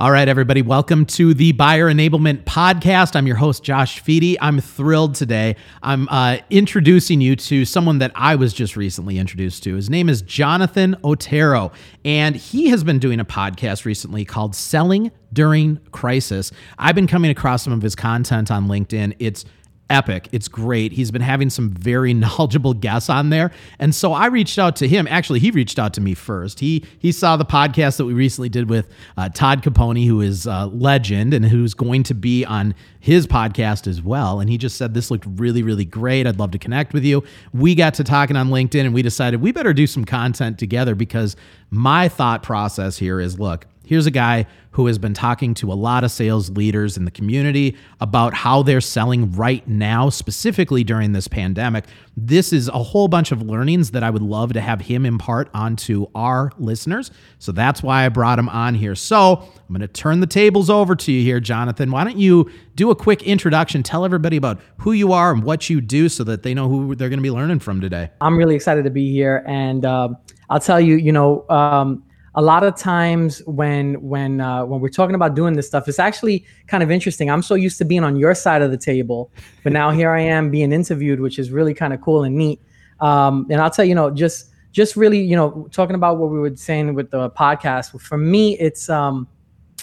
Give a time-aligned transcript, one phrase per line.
[0.00, 3.16] All right, everybody, welcome to the Buyer Enablement Podcast.
[3.16, 4.36] I'm your host, Josh Feedy.
[4.40, 5.56] I'm thrilled today.
[5.82, 9.74] I'm uh, introducing you to someone that I was just recently introduced to.
[9.74, 11.72] His name is Jonathan Otero,
[12.04, 16.52] and he has been doing a podcast recently called Selling During Crisis.
[16.78, 19.16] I've been coming across some of his content on LinkedIn.
[19.18, 19.44] It's
[19.90, 20.28] epic.
[20.32, 20.92] It's great.
[20.92, 23.50] He's been having some very knowledgeable guests on there.
[23.78, 25.06] And so I reached out to him.
[25.08, 26.60] Actually, he reached out to me first.
[26.60, 30.46] He he saw the podcast that we recently did with uh, Todd Caponi, who is
[30.46, 34.40] a legend and who's going to be on his podcast as well.
[34.40, 36.26] And he just said, This looked really, really great.
[36.26, 37.24] I'd love to connect with you.
[37.52, 40.94] We got to talking on LinkedIn and we decided we better do some content together
[40.94, 41.36] because
[41.70, 45.74] my thought process here is look, Here's a guy who has been talking to a
[45.74, 51.12] lot of sales leaders in the community about how they're selling right now, specifically during
[51.12, 51.86] this pandemic.
[52.14, 55.48] This is a whole bunch of learnings that I would love to have him impart
[55.54, 57.10] onto our listeners.
[57.38, 58.94] So that's why I brought him on here.
[58.94, 61.90] So I'm going to turn the tables over to you here, Jonathan.
[61.90, 63.82] Why don't you do a quick introduction?
[63.82, 66.94] Tell everybody about who you are and what you do so that they know who
[66.94, 68.10] they're going to be learning from today.
[68.20, 69.42] I'm really excited to be here.
[69.46, 70.10] And uh,
[70.50, 74.88] I'll tell you, you know, um, a lot of times when when uh, when we're
[74.88, 77.30] talking about doing this stuff, it's actually kind of interesting.
[77.30, 79.30] I'm so used to being on your side of the table,
[79.64, 82.60] but now here I am being interviewed, which is really kind of cool and neat.
[83.00, 86.30] Um, and I'll tell you, you know, just just really, you know, talking about what
[86.30, 87.98] we were saying with the podcast.
[88.00, 89.26] For me, it's um,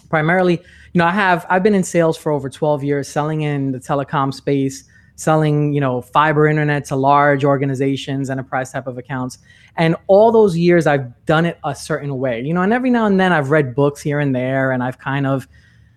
[0.09, 0.53] primarily,
[0.93, 3.79] you know, I have I've been in sales for over 12 years, selling in the
[3.79, 4.83] telecom space
[5.15, 9.37] selling, you know, fiber internet to large organizations, enterprise type of accounts.
[9.77, 12.41] And all those years I've done it a certain way.
[12.41, 14.99] You know, and every now and then I've read books here and there and I've
[14.99, 15.47] kind of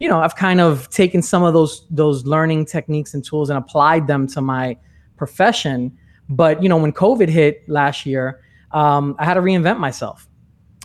[0.01, 3.59] you know, I've kind of taken some of those those learning techniques and tools and
[3.59, 4.77] applied them to my
[5.17, 5.97] profession.
[6.29, 8.41] But you know, when COVID hit last year,
[8.73, 10.29] um, I had to reinvent myself,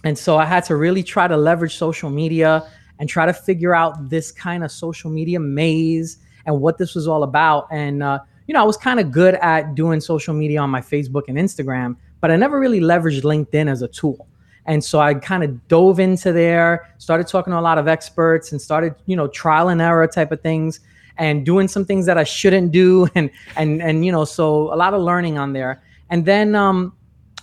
[0.03, 2.67] and so I had to really try to leverage social media
[2.99, 7.07] and try to figure out this kind of social media maze and what this was
[7.07, 7.67] all about.
[7.71, 10.81] And uh, you know, I was kind of good at doing social media on my
[10.81, 14.27] Facebook and Instagram, but I never really leveraged LinkedIn as a tool.
[14.65, 18.51] And so I kind of dove into there, started talking to a lot of experts,
[18.51, 20.79] and started, you know, trial and error type of things,
[21.17, 24.77] and doing some things that I shouldn't do, and and and you know, so a
[24.77, 25.83] lot of learning on there.
[26.09, 26.93] And then um,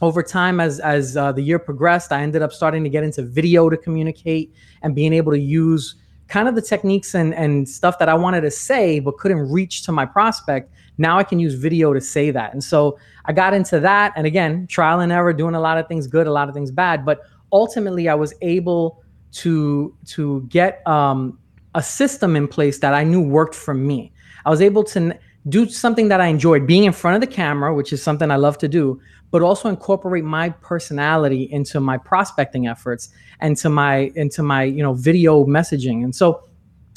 [0.01, 3.23] over time, as as uh, the year progressed, I ended up starting to get into
[3.23, 5.97] video to communicate and being able to use
[6.31, 9.83] kind of the techniques and, and stuff that I wanted to say but couldn't reach
[9.83, 10.73] to my prospect.
[10.97, 12.53] Now I can use video to say that.
[12.53, 14.13] And so I got into that.
[14.17, 16.71] And again, trial and error, doing a lot of things good, a lot of things
[16.71, 17.05] bad.
[17.05, 17.21] But
[17.53, 19.03] ultimately, I was able
[19.33, 21.39] to to get um,
[21.75, 24.13] a system in place that I knew worked for me.
[24.45, 27.75] I was able to do something that I enjoyed, being in front of the camera,
[27.75, 32.67] which is something I love to do, but also incorporate my personality into my prospecting
[32.67, 33.11] efforts
[33.41, 36.05] and to my into my you know video messaging.
[36.05, 36.45] And so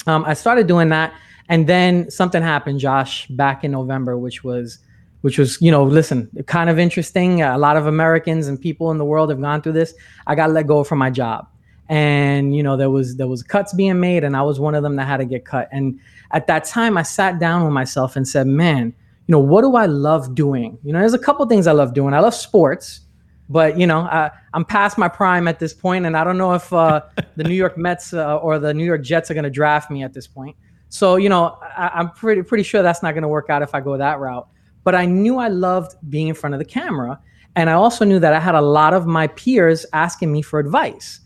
[0.06, 1.14] um, I started doing that,
[1.48, 4.78] and then something happened, Josh, back in November, which was
[5.20, 7.42] which was you know listen kind of interesting.
[7.42, 9.94] A lot of Americans and people in the world have gone through this.
[10.26, 11.48] I got let go from my job
[11.88, 14.82] and you know there was there was cuts being made and i was one of
[14.82, 16.00] them that had to get cut and
[16.30, 18.94] at that time i sat down with myself and said man
[19.26, 20.78] you know what do i love doing?
[20.82, 22.14] You know there's a couple things i love doing.
[22.14, 23.00] I love sports
[23.48, 26.54] but you know I, i'm past my prime at this point and i don't know
[26.54, 27.02] if uh,
[27.36, 30.02] the new york mets uh, or the new york jets are going to draft me
[30.02, 30.56] at this point.
[30.88, 33.74] So you know I, i'm pretty pretty sure that's not going to work out if
[33.74, 34.48] i go that route.
[34.82, 37.20] But i knew i loved being in front of the camera
[37.56, 40.58] and i also knew that i had a lot of my peers asking me for
[40.58, 41.20] advice.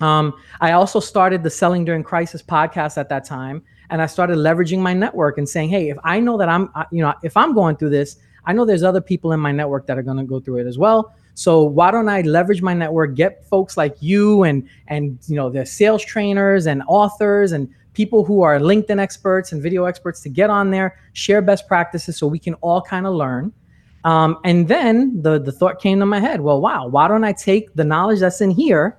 [0.00, 4.38] Um, I also started the Selling During Crisis podcast at that time, and I started
[4.38, 7.52] leveraging my network and saying, "Hey, if I know that I'm, you know, if I'm
[7.52, 8.16] going through this,
[8.46, 10.66] I know there's other people in my network that are going to go through it
[10.66, 11.14] as well.
[11.34, 15.50] So why don't I leverage my network, get folks like you and and you know,
[15.50, 20.30] the sales trainers and authors and people who are LinkedIn experts and video experts to
[20.30, 23.52] get on there, share best practices, so we can all kind of learn."
[24.04, 27.34] Um, and then the the thought came to my head, well, wow, why don't I
[27.34, 28.96] take the knowledge that's in here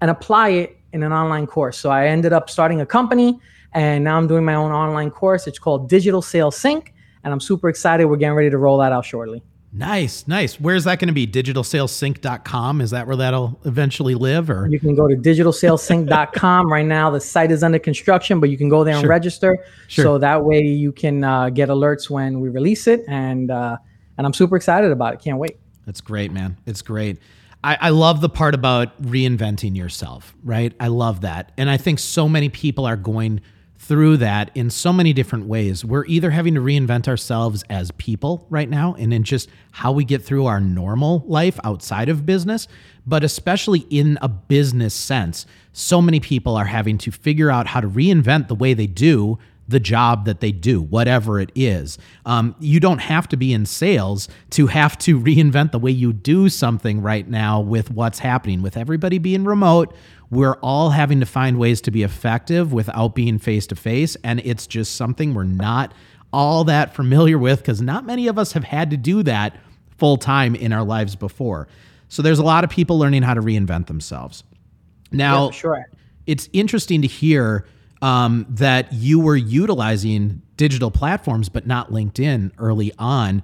[0.00, 1.76] and apply it in an online course.
[1.76, 3.40] So I ended up starting a company
[3.72, 5.46] and now I'm doing my own online course.
[5.46, 6.92] It's called Digital Sales Sync
[7.24, 8.06] and I'm super excited.
[8.06, 9.42] We're getting ready to roll that out shortly.
[9.72, 10.58] Nice, nice.
[10.58, 11.28] Where's that going to be?
[11.28, 12.80] Digitalsalessync.com.
[12.80, 17.10] Is that where that'll eventually live or you can go to digitalsalessync.com right now.
[17.10, 19.10] The site is under construction, but you can go there and sure.
[19.10, 19.64] register.
[19.86, 20.04] Sure.
[20.04, 23.76] So that way you can uh, get alerts when we release it and uh,
[24.18, 25.20] and I'm super excited about it.
[25.20, 25.56] Can't wait.
[25.86, 26.56] That's great, man.
[26.66, 27.18] It's great.
[27.62, 30.74] I, I love the part about reinventing yourself, right?
[30.80, 31.52] I love that.
[31.56, 33.40] And I think so many people are going
[33.80, 35.84] through that in so many different ways.
[35.86, 40.04] We're either having to reinvent ourselves as people right now and in just how we
[40.04, 42.68] get through our normal life outside of business,
[43.06, 45.46] but especially in a business sense.
[45.72, 49.38] So many people are having to figure out how to reinvent the way they do
[49.70, 51.96] the job that they do, whatever it is.
[52.26, 56.12] Um, you don't have to be in sales to have to reinvent the way you
[56.12, 58.62] do something right now with what's happening.
[58.62, 59.94] With everybody being remote,
[60.30, 64.16] we're all having to find ways to be effective without being face to face.
[64.22, 65.92] And it's just something we're not
[66.32, 69.56] all that familiar with because not many of us have had to do that
[69.98, 71.66] full time in our lives before.
[72.08, 74.44] So there's a lot of people learning how to reinvent themselves.
[75.12, 75.90] Now, yeah, sure.
[76.26, 77.66] it's interesting to hear
[78.00, 83.42] um, that you were utilizing digital platforms, but not LinkedIn early on.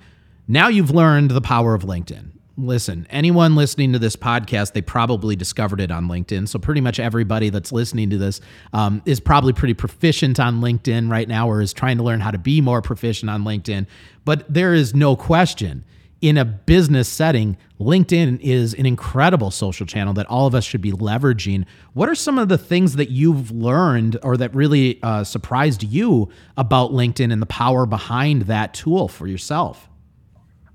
[0.49, 2.31] Now you've learned the power of LinkedIn.
[2.59, 6.49] Listen, anyone listening to this podcast, they probably discovered it on LinkedIn.
[6.49, 8.41] So, pretty much everybody that's listening to this
[8.73, 12.31] um, is probably pretty proficient on LinkedIn right now or is trying to learn how
[12.31, 13.87] to be more proficient on LinkedIn.
[14.25, 15.85] But there is no question
[16.21, 20.81] in a business setting, LinkedIn is an incredible social channel that all of us should
[20.81, 21.67] be leveraging.
[21.93, 26.31] What are some of the things that you've learned or that really uh, surprised you
[26.57, 29.89] about LinkedIn and the power behind that tool for yourself?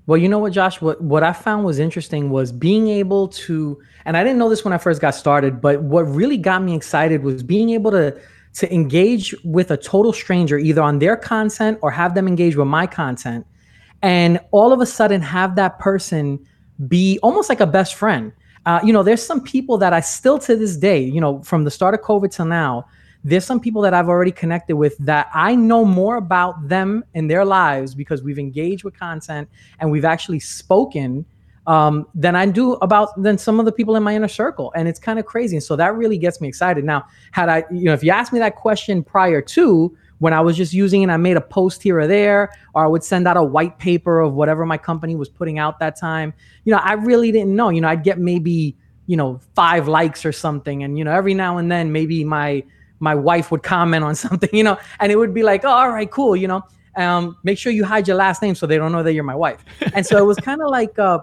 [0.06, 0.80] Well, you know what, Josh?
[0.80, 4.64] What what I found was interesting was being able to, and I didn't know this
[4.64, 8.20] when I first got started, but what really got me excited was being able to
[8.54, 12.66] to engage with a total stranger, either on their content or have them engage with
[12.66, 13.46] my content
[14.02, 16.44] and all of a sudden have that person
[16.88, 18.32] be almost like a best friend.
[18.66, 21.64] Uh, you know, there's some people that I still to this day, you know, from
[21.64, 22.86] the start of COVID till now,
[23.24, 27.30] there's some people that I've already connected with that I know more about them and
[27.30, 29.48] their lives because we've engaged with content
[29.78, 31.24] and we've actually spoken
[31.66, 34.72] um, than I do about than some of the people in my inner circle.
[34.74, 35.56] And it's kind of crazy.
[35.56, 36.84] And so that really gets me excited.
[36.84, 40.40] Now, had I, you know, if you asked me that question prior to, when I
[40.40, 43.26] was just using it, I made a post here or there, or I would send
[43.26, 46.32] out a white paper of whatever my company was putting out that time.
[46.64, 47.70] You know, I really didn't know.
[47.70, 48.76] You know, I'd get maybe
[49.06, 52.62] you know five likes or something, and you know, every now and then maybe my
[53.02, 55.90] my wife would comment on something, you know, and it would be like, oh, all
[55.90, 56.62] right, cool, you know.
[56.96, 59.34] Um, make sure you hide your last name so they don't know that you're my
[59.34, 59.64] wife.
[59.94, 61.20] And so it was kind of like, uh,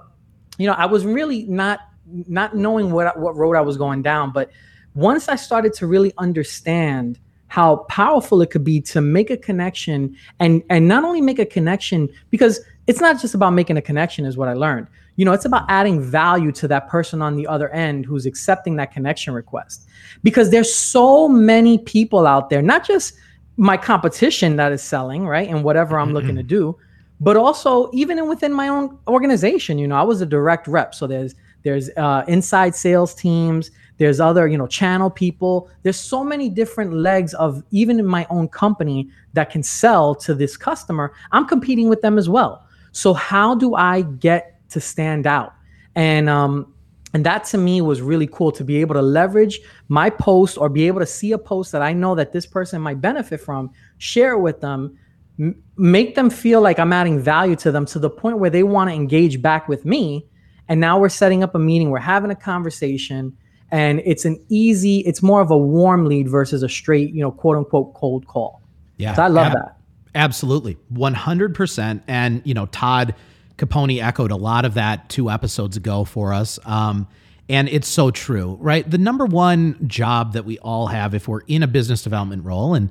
[0.58, 1.80] you know, I was really not
[2.28, 4.52] not knowing what what road I was going down, but
[4.96, 10.16] once I started to really understand how powerful it could be to make a connection
[10.40, 14.24] and and not only make a connection because it's not just about making a connection
[14.26, 14.88] is what i learned
[15.20, 18.78] you know it's about adding value to that person on the other end who's accepting
[18.78, 19.86] that connection request.
[20.24, 23.16] Because there's so many people out there not just
[23.58, 26.78] my competition that is selling right and whatever i'm looking to do
[27.20, 30.96] but also even within my own organization you know i was a direct rep.
[30.96, 35.70] So there's there's uh, inside sales teams there's other you know channel people.
[35.84, 40.34] There's so many different legs of even in my own company that can sell to
[40.34, 41.12] this customer.
[41.34, 42.66] I'm competing with them as well.
[42.94, 45.54] So how do i get to stand out.
[45.96, 46.74] And um
[47.14, 50.70] and that to me was really cool to be able to leverage my post or
[50.70, 53.72] be able to see a post that i know that this person might benefit from
[53.98, 54.98] share it with them
[55.40, 58.64] m- make them feel like i'm adding value to them to the point where they
[58.64, 60.26] want to engage back with me.
[60.68, 63.36] And now we're setting up a meeting we're having a conversation
[63.72, 67.32] and it's an easy it's more of a warm lead versus a straight you know
[67.32, 68.62] quote unquote cold call.
[68.98, 69.16] Yeah.
[69.16, 69.78] So i love that.
[70.14, 70.78] absolutely.
[70.94, 73.16] 100% and you know todd
[73.60, 77.08] caponi echoed a lot of that two episodes ago for us um,
[77.48, 81.42] and it's so true right the number one job that we all have if we're
[81.42, 82.90] in a business development role and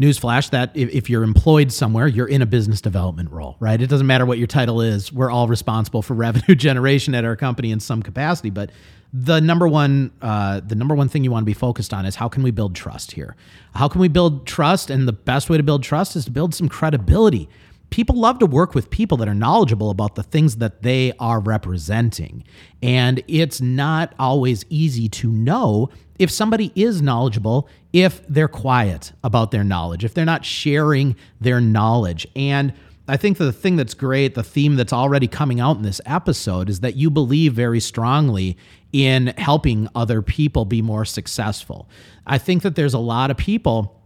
[0.00, 3.82] newsflash that if, if, you're employed somewhere, you're in a business development role, right?
[3.82, 5.12] It doesn't matter what your title is.
[5.12, 8.50] We're all responsible for revenue generation at our company in some capacity.
[8.50, 8.70] But
[9.12, 12.14] the number one uh, the number one thing you want to be focused on is
[12.14, 13.36] how can we build trust here
[13.74, 16.54] how can we build trust and the best way to build trust is to build
[16.54, 17.48] some credibility
[17.90, 21.40] people love to work with people that are knowledgeable about the things that they are
[21.40, 22.44] representing.
[22.82, 29.50] And it's not always easy to know if somebody is knowledgeable if they're quiet about
[29.50, 32.26] their knowledge if they're not sharing their knowledge.
[32.36, 32.72] And
[33.10, 36.68] I think the thing that's great, the theme that's already coming out in this episode,
[36.68, 38.58] is that you believe very strongly
[38.92, 41.88] in helping other people be more successful.
[42.26, 44.02] I think that there's a lot of people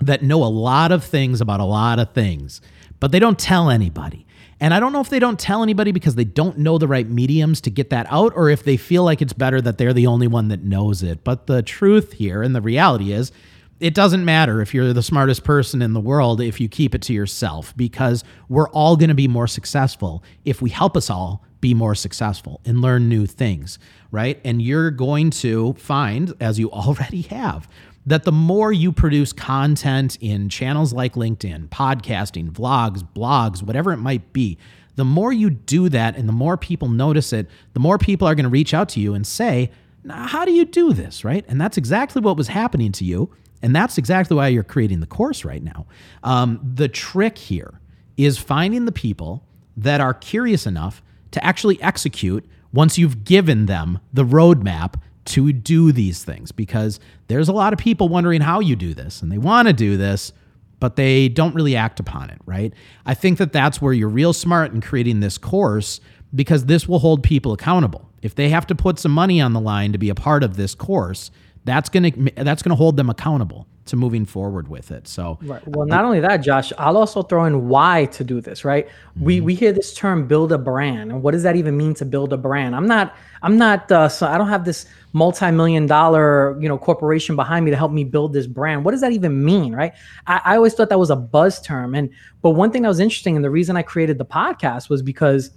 [0.00, 2.62] that know a lot of things about a lot of things,
[3.00, 4.26] but they don't tell anybody.
[4.58, 7.08] And I don't know if they don't tell anybody because they don't know the right
[7.08, 10.06] mediums to get that out or if they feel like it's better that they're the
[10.06, 11.24] only one that knows it.
[11.24, 13.32] But the truth here and the reality is,
[13.78, 17.02] it doesn't matter if you're the smartest person in the world if you keep it
[17.02, 21.44] to yourself because we're all going to be more successful if we help us all
[21.60, 23.78] be more successful and learn new things,
[24.10, 24.40] right?
[24.44, 27.68] And you're going to find, as you already have,
[28.06, 33.98] that the more you produce content in channels like LinkedIn, podcasting, vlogs, blogs, whatever it
[33.98, 34.56] might be,
[34.94, 38.34] the more you do that and the more people notice it, the more people are
[38.34, 39.70] going to reach out to you and say,
[40.08, 41.24] How do you do this?
[41.24, 41.44] Right.
[41.48, 43.30] And that's exactly what was happening to you.
[43.60, 45.86] And that's exactly why you're creating the course right now.
[46.22, 47.80] Um, the trick here
[48.16, 49.44] is finding the people
[49.76, 54.94] that are curious enough to actually execute once you've given them the roadmap
[55.26, 59.22] to do these things because there's a lot of people wondering how you do this
[59.22, 60.32] and they want to do this
[60.78, 62.72] but they don't really act upon it right?
[63.04, 66.00] I think that that's where you're real smart in creating this course
[66.34, 68.10] because this will hold people accountable.
[68.22, 70.56] If they have to put some money on the line to be a part of
[70.56, 71.30] this course
[71.66, 75.06] that's going to that's going to hold them accountable to moving forward with it.
[75.06, 75.62] So, right.
[75.66, 78.64] well, not only that, Josh, I'll also throw in why to do this.
[78.64, 78.86] Right?
[78.86, 79.24] Mm-hmm.
[79.24, 82.04] We we hear this term "build a brand," and what does that even mean to
[82.04, 82.74] build a brand?
[82.74, 87.34] I'm not I'm not uh, so I don't have this multi-million dollar you know corporation
[87.36, 88.84] behind me to help me build this brand.
[88.84, 89.74] What does that even mean?
[89.74, 89.92] Right?
[90.26, 92.10] I, I always thought that was a buzz term, and
[92.42, 95.50] but one thing that was interesting, and the reason I created the podcast was because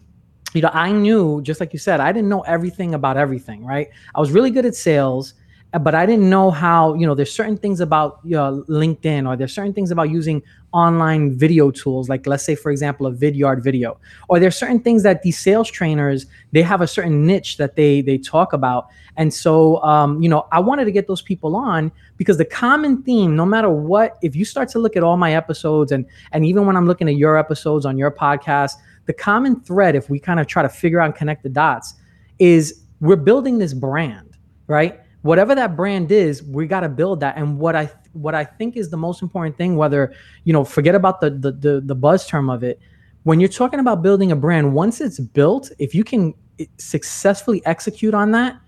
[0.56, 3.90] you know, I knew, just like you said, I didn't know everything about everything, right?
[4.16, 5.36] I was really good at sales
[5.78, 9.36] but I didn't know how, you know, there's certain things about you know, LinkedIn or
[9.36, 13.64] there's certain things about using online video tools, like let's say, for example, a Vidyard
[13.64, 14.00] video,
[14.30, 18.02] or there's certain things that these sales trainers, they have a certain niche that they,
[18.02, 18.88] they talk about.
[19.16, 23.04] And so, um, you know, I wanted to get those people on because the common
[23.04, 26.46] theme, no matter what, if you start to look at all my episodes and, and
[26.46, 28.74] even when I'm looking at your episodes on your podcast,
[29.06, 31.96] the common thread, if we kind of try to figure out and connect the dots
[32.40, 35.00] is we're building this brand, right?
[35.22, 37.38] Whatever that brand is we got to build that.
[37.38, 40.96] And what i what i think is the most important thing whether you know forget
[40.96, 42.80] about the, the the the, buzz term of it.
[43.24, 47.62] When you're talking about building a brand once it's built if you can eh, successfully
[47.66, 48.60] execute on that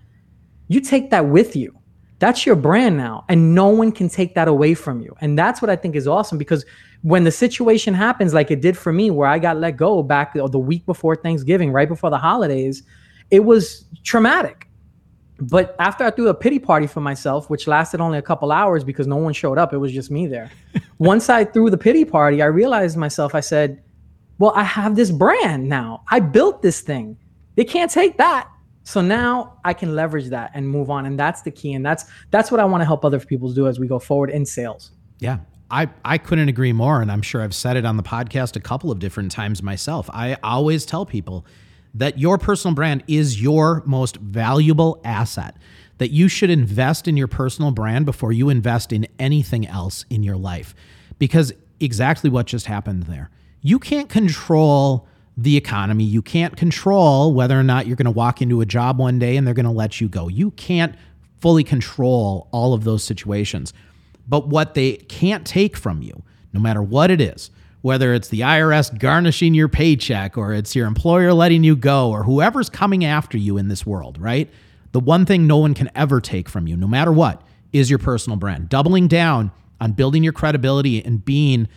[0.68, 1.76] you take that with you.
[2.18, 5.16] That's your brand now and no one can take that away from you.
[5.20, 6.64] And that's what i think is awesome because
[7.02, 10.34] when the situation happens like it did for me where i got let go back
[10.34, 12.84] the week before thanksgiving right before the holidays
[13.30, 14.68] it was traumatic
[15.42, 18.84] but after I threw a pity party for myself, which lasted only a couple hours
[18.84, 20.52] because no one showed up, it was just me there.
[20.98, 23.82] Once I threw the pity party, I realized myself, I said,
[24.38, 26.04] Well, I have this brand now.
[26.10, 27.16] I built this thing.
[27.56, 28.48] They can't take that.
[28.84, 31.06] So now I can leverage that and move on.
[31.06, 31.72] And that's the key.
[31.72, 34.30] And that's that's what I want to help other people do as we go forward
[34.30, 34.92] in sales.
[35.18, 35.38] Yeah.
[35.70, 37.00] I, I couldn't agree more.
[37.00, 40.08] And I'm sure I've said it on the podcast a couple of different times myself.
[40.12, 41.46] I always tell people
[41.94, 45.56] that your personal brand is your most valuable asset,
[45.98, 50.22] that you should invest in your personal brand before you invest in anything else in
[50.22, 50.74] your life.
[51.18, 53.30] Because exactly what just happened there.
[53.60, 55.06] You can't control
[55.36, 56.04] the economy.
[56.04, 59.36] You can't control whether or not you're going to walk into a job one day
[59.36, 60.28] and they're going to let you go.
[60.28, 60.94] You can't
[61.40, 63.72] fully control all of those situations.
[64.28, 66.22] But what they can't take from you,
[66.52, 67.50] no matter what it is,
[67.82, 72.22] whether it's the IRS garnishing your paycheck or it's your employer letting you go or
[72.22, 74.48] whoever's coming after you in this world, right?
[74.92, 77.98] The one thing no one can ever take from you, no matter what, is your
[77.98, 78.68] personal brand.
[78.68, 81.68] Doubling down on building your credibility and being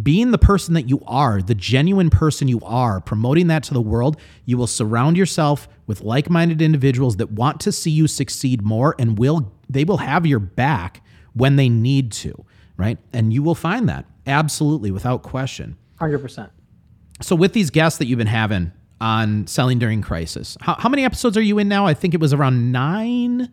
[0.00, 3.80] being the person that you are, the genuine person you are, promoting that to the
[3.80, 8.94] world, you will surround yourself with like-minded individuals that want to see you succeed more
[9.00, 12.44] and will they will have your back when they need to,
[12.76, 12.98] right?
[13.12, 15.76] And you will find that Absolutely, without question.
[16.00, 16.50] 100%.
[17.20, 21.04] So, with these guests that you've been having on Selling During Crisis, how, how many
[21.04, 21.86] episodes are you in now?
[21.86, 23.50] I think it was around nine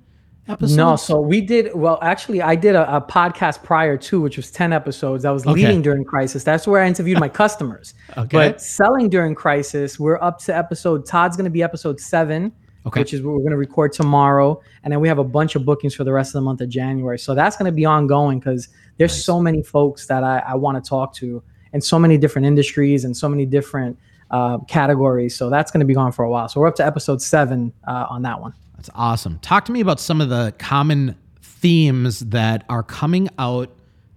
[0.48, 0.77] episodes.
[0.77, 4.51] No, so we did, well, actually, I did a, a podcast prior to, which was
[4.51, 5.24] 10 episodes.
[5.24, 5.53] That was okay.
[5.53, 6.44] leading during crisis.
[6.44, 7.94] That's where I interviewed my customers.
[8.17, 8.27] okay.
[8.32, 12.53] But Selling During Crisis, we're up to episode, Todd's going to be episode seven.
[12.88, 13.00] Okay.
[13.00, 15.65] Which is what we're going to record tomorrow, and then we have a bunch of
[15.65, 17.17] bookings for the rest of the month of January.
[17.17, 19.25] So that's going to be ongoing because there's nice.
[19.25, 23.04] so many folks that I, I want to talk to in so many different industries
[23.04, 24.00] and so many different
[24.32, 25.36] uh, categories.
[25.36, 26.48] So that's going to be gone for a while.
[26.48, 28.54] So we're up to episode seven uh, on that one.
[28.78, 29.40] That's awesome.
[29.40, 33.70] Talk to me about some of the common themes that are coming out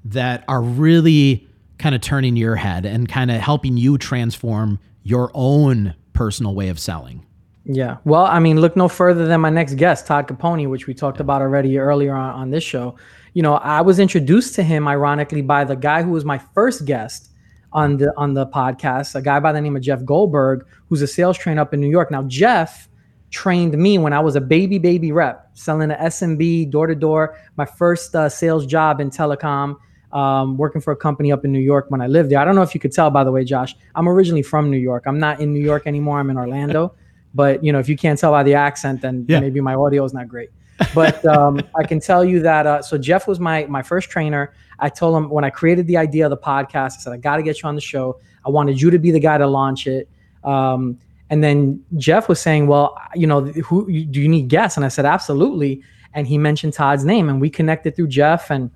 [0.05, 5.31] that are really kind of turning your head and kind of helping you transform your
[5.35, 7.25] own personal way of selling.
[7.65, 7.99] Yeah.
[8.05, 11.21] Well, I mean, look no further than my next guest, Todd Caponi, which we talked
[11.21, 12.97] about already earlier on, on this show
[13.39, 16.85] you know, I was introduced to him ironically by the guy who was my first
[16.87, 17.31] guest
[17.73, 21.07] on the on the podcast, a guy by the name of Jeff Goldberg, who's a
[21.07, 22.11] sales trainer up in New York.
[22.11, 22.89] Now, Jeff
[23.31, 27.39] trained me when I was a baby baby rep, selling an SMB door to door.
[27.55, 29.77] My first uh, sales job in telecom,
[30.11, 32.41] um, working for a company up in New York when I lived there.
[32.41, 33.77] I don't know if you could tell, by the way, Josh.
[33.95, 35.05] I'm originally from New York.
[35.07, 36.19] I'm not in New York anymore.
[36.19, 36.93] I'm in Orlando.
[37.35, 39.39] but you know, if you can't tell by the accent, then yeah.
[39.39, 40.51] maybe my audio is not great.
[40.95, 42.67] But um, I can tell you that.
[42.67, 44.55] Uh, so Jeff was my my first trainer.
[44.79, 47.37] I told him when I created the idea of the podcast, I said I got
[47.37, 48.21] to get you on the show.
[48.47, 50.09] I wanted you to be the guy to launch it.
[50.45, 50.99] Um,
[51.31, 54.89] and then Jeff was saying, "Well, you know, who do you need guests?" And I
[54.89, 55.83] said, "Absolutely."
[56.15, 58.51] And he mentioned Todd's name, and we connected through Jeff.
[58.51, 58.71] And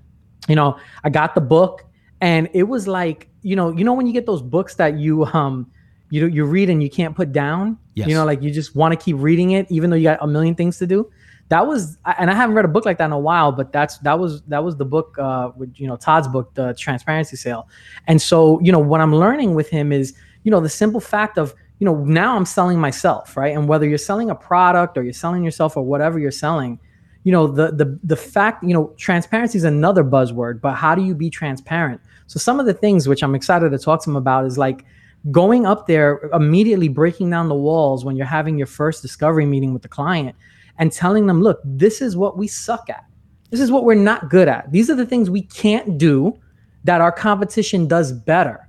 [0.49, 1.85] you know, I got the book,
[2.21, 5.25] and it was like, you know, you know when you get those books that you
[5.26, 5.71] um
[6.11, 7.78] you you read and you can't put down.
[7.94, 8.09] Yes.
[8.09, 10.26] You know, like you just want to keep reading it, even though you got a
[10.26, 11.11] million things to do.
[11.52, 13.99] That was, and I haven't read a book like that in a while, but that's
[13.99, 17.68] that was that was the book uh, with you know Todd's book, the Transparency Sale.
[18.06, 21.37] And so, you know, what I'm learning with him is, you know, the simple fact
[21.37, 23.54] of you know, now I'm selling myself, right?
[23.54, 26.78] And whether you're selling a product or you're selling yourself or whatever you're selling,
[27.25, 31.04] you know, the the the fact, you know, transparency is another buzzword, but how do
[31.04, 32.00] you be transparent?
[32.28, 34.87] So some of the things which I'm excited to talk to him about is like
[35.30, 39.75] going up there immediately breaking down the walls when you're having your first discovery meeting
[39.75, 40.35] with the client
[40.78, 43.04] and telling them, look, this is what we suck at.
[43.50, 44.70] This is what we're not good at.
[44.72, 46.38] These are the things we can't do
[46.84, 48.68] that our competition does better.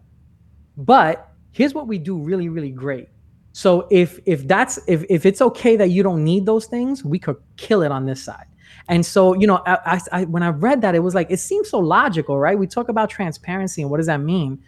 [0.78, 3.08] But here's what we do really really great
[3.54, 7.18] so if if that's if if it's okay that you don't need those things we
[7.18, 8.48] could kill it on this side
[8.90, 11.70] and so you know I, I, when i read that it was like it seems
[11.70, 14.62] so logical right we talk about transparency and what does that mean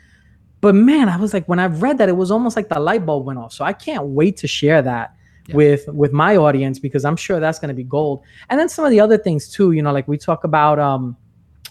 [0.62, 3.06] but man i was like when i read that it was almost like the light
[3.06, 5.15] bulb went off so i can't wait to share that
[5.48, 5.56] yeah.
[5.56, 8.86] with with my audience because i'm sure that's going to be gold and then some
[8.86, 11.16] of the other things too you know like we talk about um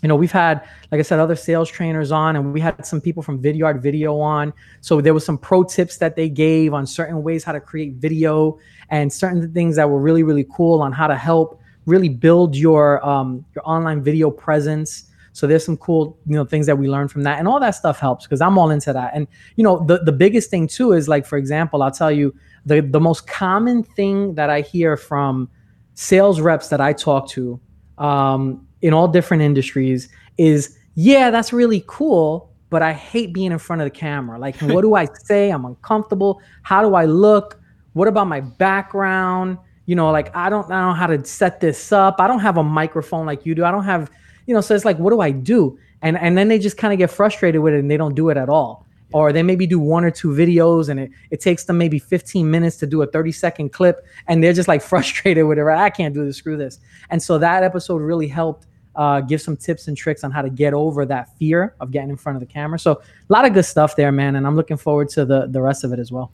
[0.04, 3.00] you know, we've had, like I said, other sales trainers on, and we had some
[3.00, 4.52] people from Vidyard Video on.
[4.82, 7.94] So there was some pro tips that they gave on certain ways how to create
[7.94, 8.58] video
[8.90, 13.02] and certain things that were really, really cool on how to help really build your
[13.02, 15.10] um, your online video presence.
[15.32, 17.70] So there's some cool, you know, things that we learned from that, and all that
[17.70, 19.12] stuff helps because I'm all into that.
[19.14, 19.26] And
[19.56, 22.34] you know, the the biggest thing too is like, for example, I'll tell you
[22.66, 25.48] the the most common thing that I hear from
[25.94, 27.60] sales reps that I talk to
[27.98, 33.58] um, in all different industries is yeah, that's really cool, but I hate being in
[33.58, 34.38] front of the camera.
[34.38, 35.50] Like, what do I say?
[35.50, 36.40] I'm uncomfortable.
[36.62, 37.60] How do I look?
[37.92, 39.58] What about my background?
[39.86, 42.16] You know, like I don't, I don't know how to set this up.
[42.20, 43.64] I don't have a microphone like you do.
[43.64, 44.10] I don't have,
[44.46, 45.78] you know, so it's like, what do I do?
[46.02, 48.28] And and then they just kind of get frustrated with it and they don't do
[48.30, 48.83] it at all.
[49.14, 52.50] Or they maybe do one or two videos and it, it takes them maybe 15
[52.50, 55.62] minutes to do a 30 second clip and they're just like frustrated with it.
[55.62, 55.78] Right?
[55.78, 56.80] I can't do this, screw this.
[57.10, 60.50] And so that episode really helped uh, give some tips and tricks on how to
[60.50, 62.78] get over that fear of getting in front of the camera.
[62.78, 65.60] So a lot of good stuff there, man, and I'm looking forward to the the
[65.60, 66.32] rest of it as well.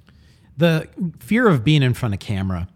[0.57, 0.89] The
[1.19, 2.69] fear of being in front of camera,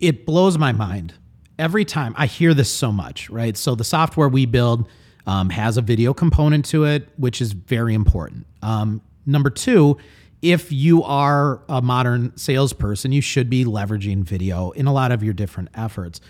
[0.00, 1.14] it blows my mind
[1.58, 3.28] every time I hear this so much.
[3.30, 4.88] Right, so the software we build
[5.26, 8.46] um, has a video component to it, which is very important.
[8.62, 9.96] Um, number two.
[10.40, 15.22] If you are a modern salesperson, you should be leveraging video in a lot of
[15.22, 16.20] your different efforts.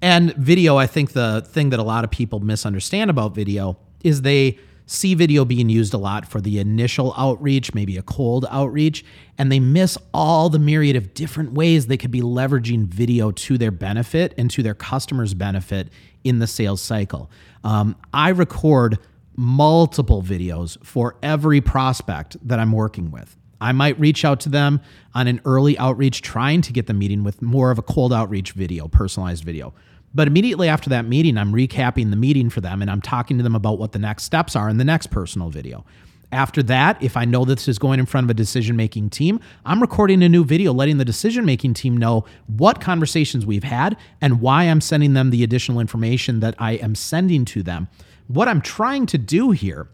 [0.00, 4.22] And video, I think the thing that a lot of people misunderstand about video is
[4.22, 9.04] they see video being used a lot for the initial outreach, maybe a cold outreach,
[9.38, 13.56] and they miss all the myriad of different ways they could be leveraging video to
[13.56, 15.88] their benefit and to their customers' benefit
[16.24, 17.30] in the sales cycle.
[17.64, 18.98] Um, I record
[19.36, 23.36] multiple videos for every prospect that I'm working with.
[23.60, 24.80] I might reach out to them
[25.14, 28.52] on an early outreach, trying to get the meeting with more of a cold outreach
[28.52, 29.72] video, personalized video.
[30.14, 33.42] But immediately after that meeting, I'm recapping the meeting for them and I'm talking to
[33.42, 35.84] them about what the next steps are in the next personal video.
[36.32, 39.38] After that, if I know this is going in front of a decision making team,
[39.66, 43.98] I'm recording a new video letting the decision making team know what conversations we've had
[44.20, 47.88] and why I'm sending them the additional information that I am sending to them.
[48.32, 49.88] What I'm trying to do here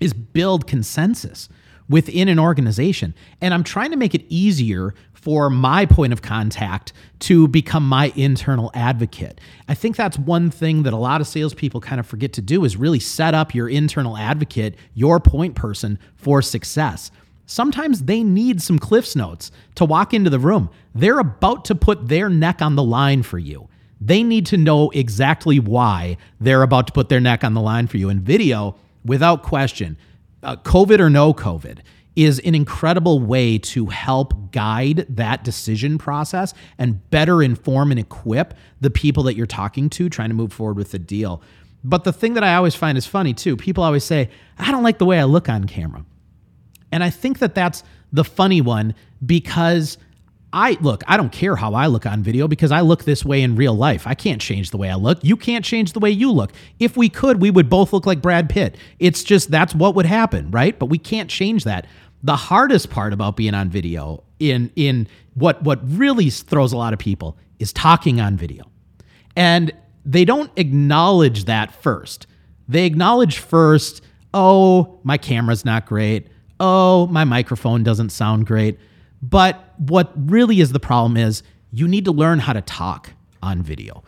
[0.00, 1.50] is build consensus
[1.86, 3.14] within an organization.
[3.42, 8.10] And I'm trying to make it easier for my point of contact to become my
[8.16, 9.38] internal advocate.
[9.68, 12.64] I think that's one thing that a lot of salespeople kind of forget to do
[12.64, 17.10] is really set up your internal advocate, your point person for success.
[17.44, 20.70] Sometimes they need some Cliffs Notes to walk into the room.
[20.94, 23.68] They're about to put their neck on the line for you.
[24.04, 27.86] They need to know exactly why they're about to put their neck on the line
[27.86, 28.10] for you.
[28.10, 29.96] In video, without question,
[30.42, 31.78] uh, COVID or no COVID,
[32.14, 38.52] is an incredible way to help guide that decision process and better inform and equip
[38.80, 41.42] the people that you're talking to trying to move forward with the deal.
[41.82, 44.82] But the thing that I always find is funny too, people always say, I don't
[44.82, 46.04] like the way I look on camera.
[46.92, 49.96] And I think that that's the funny one because
[50.54, 53.42] I look, I don't care how I look on video because I look this way
[53.42, 54.06] in real life.
[54.06, 55.18] I can't change the way I look.
[55.24, 56.52] You can't change the way you look.
[56.78, 58.76] If we could, we would both look like Brad Pitt.
[59.00, 60.78] It's just that's what would happen, right?
[60.78, 61.88] But we can't change that.
[62.22, 66.92] The hardest part about being on video in in what what really throws a lot
[66.92, 68.70] of people is talking on video.
[69.34, 69.72] And
[70.04, 72.28] they don't acknowledge that first.
[72.68, 76.28] They acknowledge first, oh, my camera's not great.
[76.60, 78.78] Oh, my microphone doesn't sound great.
[79.20, 83.62] But what really is the problem is you need to learn how to talk on
[83.62, 84.02] video.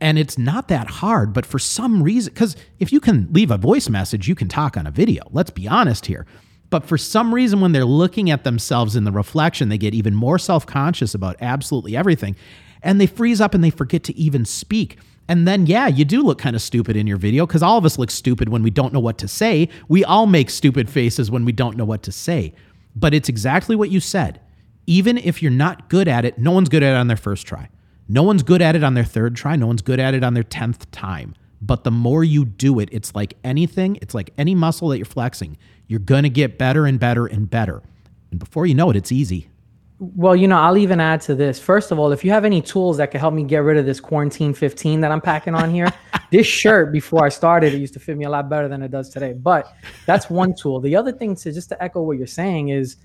[0.00, 3.58] And it's not that hard, but for some reason, because if you can leave a
[3.58, 5.22] voice message, you can talk on a video.
[5.30, 6.26] Let's be honest here.
[6.70, 10.14] But for some reason, when they're looking at themselves in the reflection, they get even
[10.14, 12.36] more self conscious about absolutely everything.
[12.82, 14.96] And they freeze up and they forget to even speak.
[15.28, 17.84] And then, yeah, you do look kind of stupid in your video because all of
[17.84, 19.68] us look stupid when we don't know what to say.
[19.88, 22.54] We all make stupid faces when we don't know what to say.
[22.96, 24.40] But it's exactly what you said.
[24.86, 27.46] Even if you're not good at it, no one's good at it on their first
[27.46, 27.68] try.
[28.08, 29.56] No one's good at it on their third try.
[29.56, 31.34] No one's good at it on their 10th time.
[31.62, 35.04] But the more you do it, it's like anything, it's like any muscle that you're
[35.04, 35.56] flexing.
[35.86, 37.82] You're going to get better and better and better.
[38.30, 39.50] And before you know it, it's easy.
[39.98, 41.60] Well, you know, I'll even add to this.
[41.60, 43.84] First of all, if you have any tools that can help me get rid of
[43.84, 45.92] this quarantine 15 that I'm packing on here,
[46.30, 48.90] this shirt before I started, it used to fit me a lot better than it
[48.90, 49.34] does today.
[49.34, 50.80] But that's one tool.
[50.80, 52.96] The other thing to just to echo what you're saying is,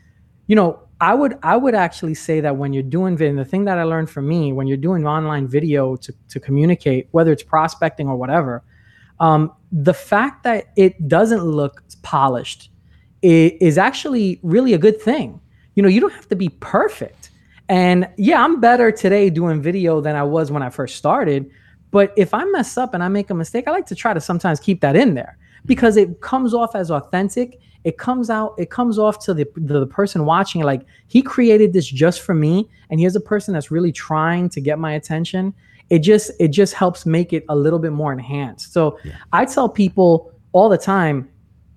[0.47, 3.65] you know, I would I would actually say that when you're doing video, the thing
[3.65, 7.43] that I learned from me when you're doing online video to to communicate, whether it's
[7.43, 8.63] prospecting or whatever,
[9.19, 12.71] um, the fact that it doesn't look polished
[13.21, 15.41] is actually really a good thing.
[15.73, 17.31] You know, you don't have to be perfect.
[17.67, 21.49] And yeah, I'm better today doing video than I was when I first started.
[21.89, 24.21] But if I mess up and I make a mistake, I like to try to
[24.21, 27.59] sometimes keep that in there because it comes off as authentic.
[27.83, 31.85] It comes out it comes off to the, the, person watching like he created this
[31.85, 35.53] just for me and here's a person that's really trying to get my attention.
[35.91, 38.73] It just it just helps make it a little bit more enhanced.
[38.73, 39.13] So yeah.
[39.33, 41.29] i tell people all the time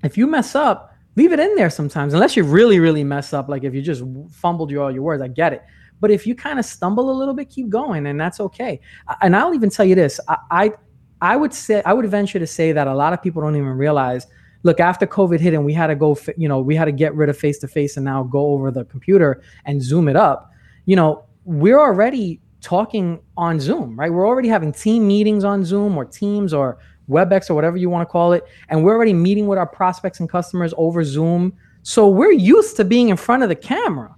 [0.02, 3.48] if you mess up leave it in there sometimes unless you really really mess up
[3.48, 5.62] like if you just fumbled your all your words i get it.
[6.00, 8.80] But if you kind of stumble a little bit keep going and that's okay.
[9.20, 10.72] And i'll even tell you this I, I
[11.20, 13.68] i would say i would venture to say that a lot of people don't even
[13.68, 14.26] realize
[14.62, 17.14] look after covid hit and we had to go you know we had to get
[17.14, 20.50] rid of face to face and now go over the computer and zoom it up
[20.86, 24.12] you know we're already talking on zoom right?
[24.12, 26.78] We're already having team meetings on zoom or teams or
[27.08, 30.20] webex or whatever you want to call it and we're already meeting with our prospects
[30.20, 31.54] and customers over zoom.
[31.82, 34.14] So we're used to being in front of the camera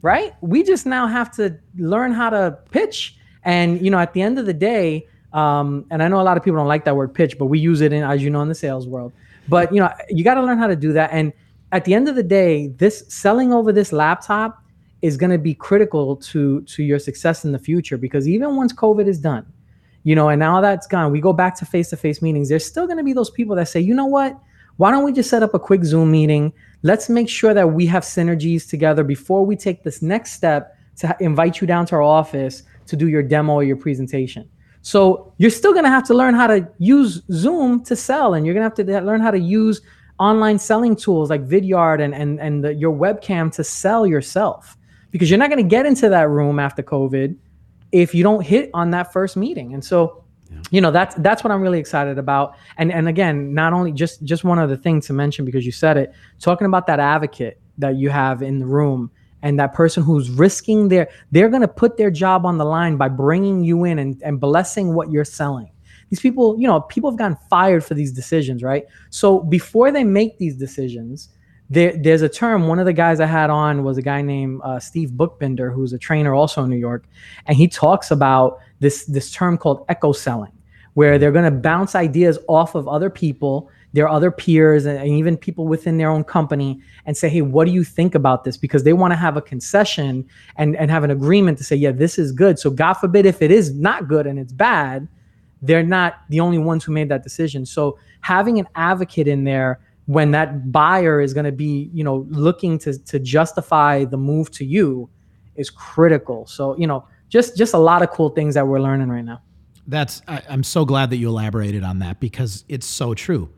[0.00, 0.32] right?
[0.40, 4.38] We just now have to learn how to pitch and you know at the end
[4.38, 7.12] of the day um, and i know a lot of people don't like that word
[7.12, 9.12] pitch but we use it in as you know in the sales world
[9.48, 11.10] but you know, you got to learn how to do that.
[11.12, 11.32] And
[11.72, 14.62] at the end of the day, this selling over this laptop
[15.00, 18.72] is going to be critical to to your success in the future because even once
[18.72, 19.44] COVID is done,
[20.04, 22.48] you know, and now that's gone, we go back to face to face meetings.
[22.48, 24.38] There's still going to be those people that say, you know what?
[24.76, 26.52] Why don't we just set up a quick Zoom meeting?
[26.82, 31.16] Let's make sure that we have synergies together before we take this next step to
[31.20, 34.48] invite you down to our office to do your demo or your presentation.
[34.82, 38.44] So you're still going to have to learn how to use Zoom to sell, and
[38.44, 39.80] you're going to have to learn how to use
[40.18, 44.76] online selling tools like Vidyard and and and the, your webcam to sell yourself
[45.10, 47.36] because you're not going to get into that room after COVID
[47.92, 49.74] if you don't hit on that first meeting.
[49.74, 50.58] And so, yeah.
[50.70, 52.56] you know, that's that's what I'm really excited about.
[52.76, 55.96] And and again, not only just just one other thing to mention because you said
[55.96, 59.10] it, talking about that advocate that you have in the room
[59.42, 62.96] and that person who's risking their they're going to put their job on the line
[62.96, 65.70] by bringing you in and, and blessing what you're selling.
[66.10, 68.84] These people you know people have gotten fired for these decisions right?
[69.10, 71.28] So before they make these decisions
[71.70, 74.60] there, there's a term one of the guys i had on was a guy named
[74.62, 77.04] uh, steve bookbinder who's a trainer also in new york
[77.46, 80.52] and he talks about this this term called echo selling
[80.94, 85.36] where they're going to bounce ideas off of other people their other peers and even
[85.36, 88.56] people within their own company and say, hey, what do you think about this?
[88.56, 90.26] Because they want to have a concession
[90.56, 92.58] and, and have an agreement to say, yeah, this is good.
[92.58, 95.08] So, God forbid, if it is not good and it's bad,
[95.60, 97.66] they're not the only ones who made that decision.
[97.66, 102.26] So, having an advocate in there when that buyer is going to be, you know,
[102.30, 105.08] looking to, to justify the move to you
[105.54, 106.46] is critical.
[106.46, 109.42] So, you know, just just a lot of cool things that we're learning right now.
[109.86, 113.50] That's I, I'm so glad that you elaborated on that because it's so true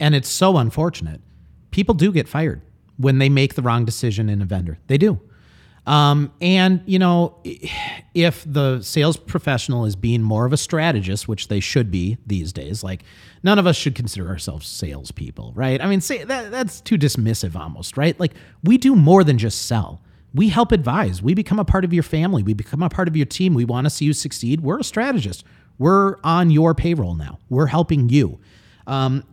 [0.00, 1.20] and it's so unfortunate.
[1.70, 2.62] People do get fired
[2.96, 4.78] when they make the wrong decision in a vendor.
[4.86, 5.20] They do.
[5.86, 7.38] Um, and, you know,
[8.12, 12.52] if the sales professional is being more of a strategist, which they should be these
[12.52, 13.04] days, like
[13.44, 15.80] none of us should consider ourselves salespeople, right?
[15.80, 18.18] I mean, say that, that's too dismissive almost, right?
[18.18, 20.02] Like we do more than just sell.
[20.34, 21.22] We help advise.
[21.22, 22.42] We become a part of your family.
[22.42, 23.54] We become a part of your team.
[23.54, 24.62] We want to see you succeed.
[24.62, 25.44] We're a strategist.
[25.78, 27.38] We're on your payroll now.
[27.48, 28.40] We're helping you.
[28.88, 29.24] Um,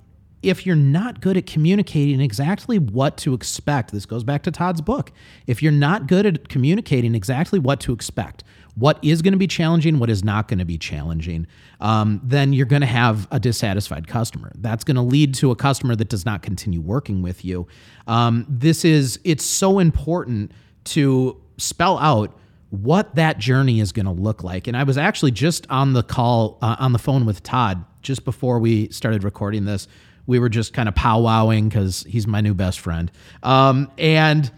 [0.43, 4.81] if you're not good at communicating exactly what to expect, this goes back to Todd's
[4.81, 5.11] book.
[5.47, 8.43] If you're not good at communicating exactly what to expect,
[8.75, 11.47] what is going to be challenging, what is not going to be challenging,
[11.79, 14.51] um, then you're going to have a dissatisfied customer.
[14.55, 17.67] That's going to lead to a customer that does not continue working with you.
[18.07, 20.51] Um, this is, it's so important
[20.85, 22.37] to spell out
[22.71, 24.67] what that journey is going to look like.
[24.67, 28.25] And I was actually just on the call, uh, on the phone with Todd just
[28.25, 29.87] before we started recording this.
[30.25, 33.11] We were just kind of powwowing because he's my new best friend.
[33.41, 34.51] Um, and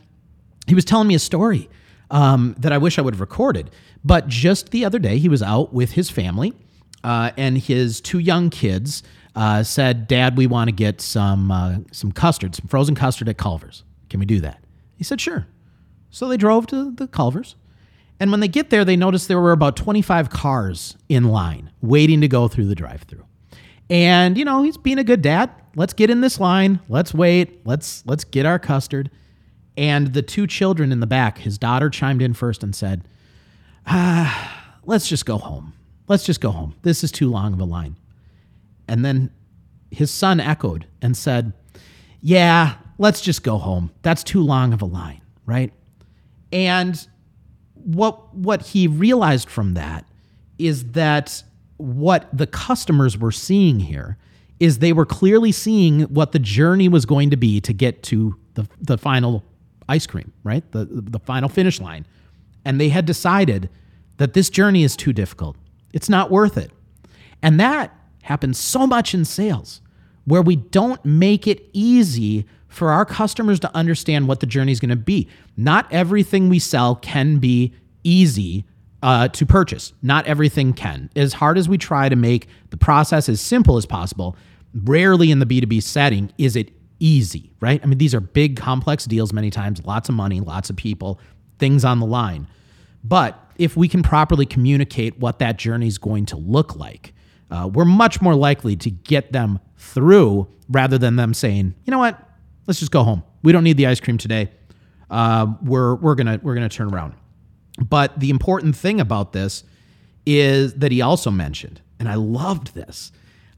[0.68, 1.70] he was telling me a story
[2.12, 3.72] um, that I wish I would have recorded.
[4.04, 6.54] But just the other day, he was out with his family,
[7.04, 9.04] uh, and his two young kids
[9.36, 13.38] uh, said, "Dad, we want to get some uh, some custard, some frozen custard at
[13.38, 13.84] Culver's.
[14.10, 14.64] Can we do that?"
[14.96, 15.48] He said, "Sure."
[16.12, 17.56] So they drove to the Culver's,
[18.20, 22.22] and when they get there, they noticed there were about 25 cars in line waiting
[22.22, 23.26] to go through the drive-through.
[23.90, 25.52] And you know, he's being a good dad.
[25.76, 26.80] Let's get in this line.
[26.90, 27.66] Let's wait.
[27.66, 29.12] Let's let's get our custard.
[29.78, 33.04] And the two children in the back, his daughter chimed in first and said,
[33.86, 35.74] ah, let's just go home.
[36.08, 36.76] Let's just go home.
[36.84, 37.96] This is too long of a line.
[38.88, 39.32] And then
[39.92, 41.54] his son echoed and said,
[42.22, 43.92] Yeah, let's just go home.
[44.02, 45.74] That's too long of a line, right?
[46.52, 47.08] And
[47.74, 50.06] what what he realized from that
[50.58, 51.44] is that
[51.78, 54.18] what the customers were seeing here
[54.60, 58.36] is they were clearly seeing what the journey was going to be to get to
[58.54, 59.44] the, the final
[59.90, 60.70] ice cream, right?
[60.72, 62.06] The, the final finish line.
[62.64, 63.70] And they had decided
[64.18, 65.58] that this journey is too difficult.
[65.94, 66.72] It's not worth it.
[67.42, 69.82] And that happens so much in sales
[70.24, 74.80] where we don't make it easy for our customers to understand what the journey is
[74.80, 75.30] going to be.
[75.56, 78.66] Not everything we sell can be easy
[79.06, 79.94] uh, to purchase.
[80.02, 81.12] Not everything can.
[81.16, 84.36] As hard as we try to make the process as simple as possible,
[84.74, 87.80] rarely in the B2B setting is it easy, right?
[87.84, 91.20] I mean, these are big, complex deals many times, lots of money, lots of people,
[91.60, 92.48] things on the line.
[93.04, 97.14] But if we can properly communicate what that journey is going to look like,
[97.52, 102.00] uh, we're much more likely to get them through rather than them saying, you know
[102.00, 102.20] what,
[102.66, 103.22] let's just go home.
[103.44, 104.50] We don't need the ice cream today.
[105.12, 107.14] Uh, we're we're gonna we're gonna turn around.
[107.78, 109.64] But the important thing about this
[110.26, 113.12] is that he also mentioned, and I loved this,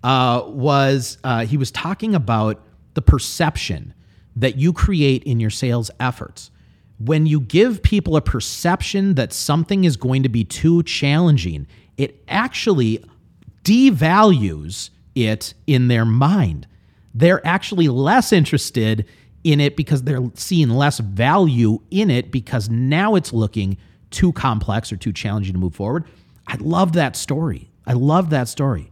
[0.03, 3.93] uh, was uh, he was talking about the perception
[4.35, 6.51] that you create in your sales efforts.
[6.99, 12.23] When you give people a perception that something is going to be too challenging, it
[12.27, 13.03] actually
[13.63, 16.67] devalues it in their mind.
[17.13, 19.05] They're actually less interested
[19.43, 23.77] in it because they're seeing less value in it because now it's looking
[24.11, 26.05] too complex or too challenging to move forward.
[26.47, 27.69] I love that story.
[27.85, 28.91] I love that story.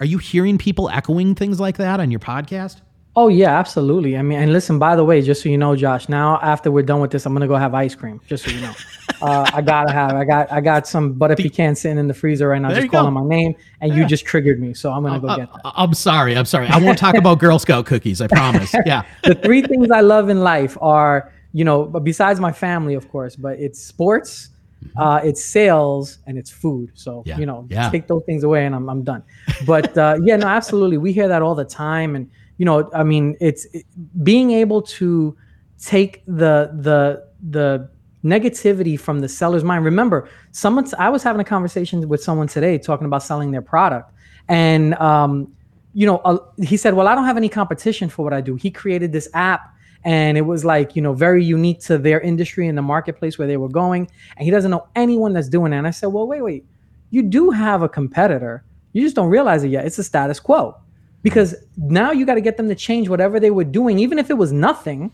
[0.00, 2.80] Are you hearing people echoing things like that on your podcast?
[3.18, 4.18] Oh yeah, absolutely.
[4.18, 6.82] I mean, and listen, by the way, just so you know, Josh, now after we're
[6.82, 8.20] done with this, I'm gonna go have ice cream.
[8.26, 8.74] Just so you know,
[9.22, 10.12] uh, I gotta have.
[10.12, 10.52] I got.
[10.52, 13.22] I got some butter pecan sitting in the freezer right now, there just calling go.
[13.22, 14.00] my name, and yeah.
[14.00, 15.60] you just triggered me, so I'm gonna go uh, get that.
[15.64, 16.36] I'm sorry.
[16.36, 16.68] I'm sorry.
[16.68, 18.20] I won't talk about Girl Scout cookies.
[18.20, 18.74] I promise.
[18.84, 19.04] Yeah.
[19.24, 23.34] the three things I love in life are, you know, besides my family, of course,
[23.34, 24.50] but it's sports.
[24.96, 26.90] Uh, it's sales, and it's food.
[26.94, 27.38] So yeah.
[27.38, 27.90] you know, yeah.
[27.90, 29.22] take those things away, and I'm I'm done.
[29.66, 33.02] But uh, yeah, no, absolutely, we hear that all the time, and you know, I
[33.02, 33.84] mean, it's it,
[34.22, 35.36] being able to
[35.80, 37.88] take the the the
[38.24, 39.84] negativity from the seller's mind.
[39.84, 44.12] Remember, someone I was having a conversation with someone today talking about selling their product,
[44.48, 45.52] and um,
[45.94, 48.56] you know, uh, he said, "Well, I don't have any competition for what I do."
[48.56, 49.72] He created this app.
[50.06, 53.48] And it was like, you know, very unique to their industry and the marketplace where
[53.48, 54.08] they were going.
[54.36, 55.78] And he doesn't know anyone that's doing that.
[55.78, 56.64] And I said, well, wait, wait.
[57.10, 58.64] You do have a competitor.
[58.92, 59.84] You just don't realize it yet.
[59.84, 60.76] It's the status quo
[61.24, 64.30] because now you got to get them to change whatever they were doing, even if
[64.30, 65.10] it was nothing.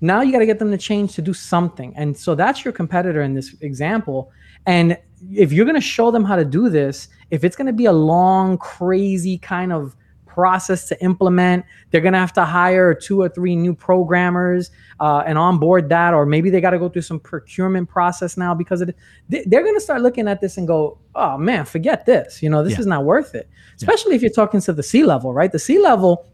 [0.00, 1.92] Now you got to get them to change to do something.
[1.94, 4.32] And so that's your competitor in this example.
[4.64, 4.96] And
[5.30, 7.84] if you're going to show them how to do this, if it's going to be
[7.84, 9.94] a long, crazy kind of
[10.30, 11.64] process to implement.
[11.90, 16.14] They're going to have to hire two or three new programmers uh, and onboard that,
[16.14, 18.96] or maybe they got to go through some procurement process now because it,
[19.28, 22.42] they're going to start looking at this and go, oh man, forget this.
[22.42, 22.80] You know, this yeah.
[22.80, 23.48] is not worth it.
[23.76, 24.16] Especially yeah.
[24.16, 25.50] if you're talking to the C level, right?
[25.50, 26.26] The C level,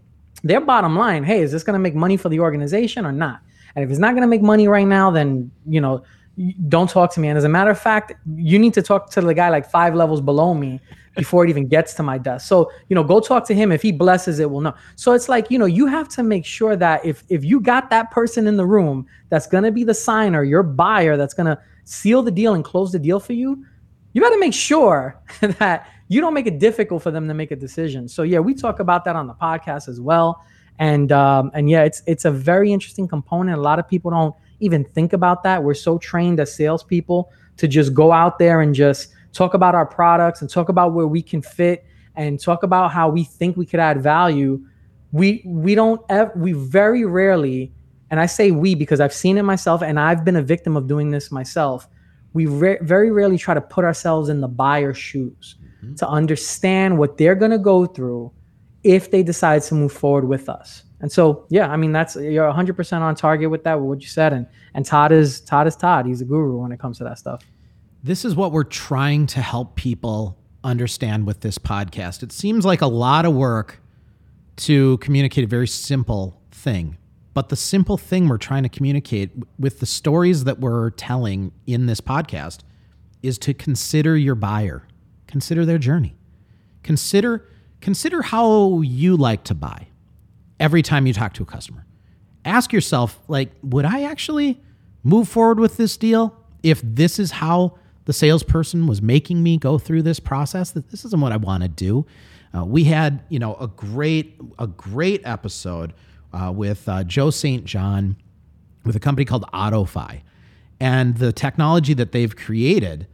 [0.42, 3.40] their bottom line, hey, is this going to make money for the organization or not?
[3.74, 6.02] And if it's not going to make money right now, then, you know,
[6.68, 7.28] don't talk to me.
[7.28, 9.94] And as a matter of fact, you need to talk to the guy like five
[9.94, 10.80] levels below me
[11.16, 12.46] before it even gets to my desk.
[12.46, 13.72] So, you know, go talk to him.
[13.72, 14.74] If he blesses it, we'll know.
[14.94, 17.90] So it's like, you know, you have to make sure that if if you got
[17.90, 22.22] that person in the room that's gonna be the signer, your buyer that's gonna seal
[22.22, 23.64] the deal and close the deal for you,
[24.12, 27.56] you to make sure that you don't make it difficult for them to make a
[27.56, 28.08] decision.
[28.08, 30.44] So yeah, we talk about that on the podcast as well.
[30.78, 33.58] And um, and yeah, it's it's a very interesting component.
[33.58, 35.62] A lot of people don't even think about that.
[35.62, 39.86] We're so trained as salespeople to just go out there and just talk about our
[39.86, 41.84] products and talk about where we can fit
[42.16, 44.58] and talk about how we think we could add value
[45.12, 47.72] we we don't ever we very rarely
[48.10, 50.86] and i say we because i've seen it myself and i've been a victim of
[50.86, 51.86] doing this myself
[52.32, 55.94] we re- very rarely try to put ourselves in the buyer's shoes mm-hmm.
[55.94, 58.30] to understand what they're going to go through
[58.84, 60.84] if they decide to move forward with us.
[61.00, 64.08] And so yeah i mean that's you're 100% on target with that with what you
[64.08, 66.06] said and and todd is todd is todd.
[66.06, 67.42] He's a guru when it comes to that stuff
[68.06, 72.80] this is what we're trying to help people understand with this podcast it seems like
[72.80, 73.80] a lot of work
[74.56, 76.96] to communicate a very simple thing.
[77.34, 81.86] But the simple thing we're trying to communicate with the stories that we're telling in
[81.86, 82.60] this podcast
[83.22, 84.86] is to consider your buyer,
[85.26, 86.16] consider their journey.
[86.82, 87.46] Consider
[87.80, 89.88] consider how you like to buy
[90.58, 91.84] every time you talk to a customer.
[92.44, 94.60] Ask yourself like would I actually
[95.02, 99.78] move forward with this deal if this is how the salesperson was making me go
[99.78, 102.06] through this process that this isn't what I want to do.
[102.56, 105.92] Uh, we had, you know, a great a great episode
[106.32, 107.64] uh, with uh, Joe St.
[107.64, 108.16] John
[108.84, 110.22] with a company called AutoFi,
[110.80, 113.06] and the technology that they've created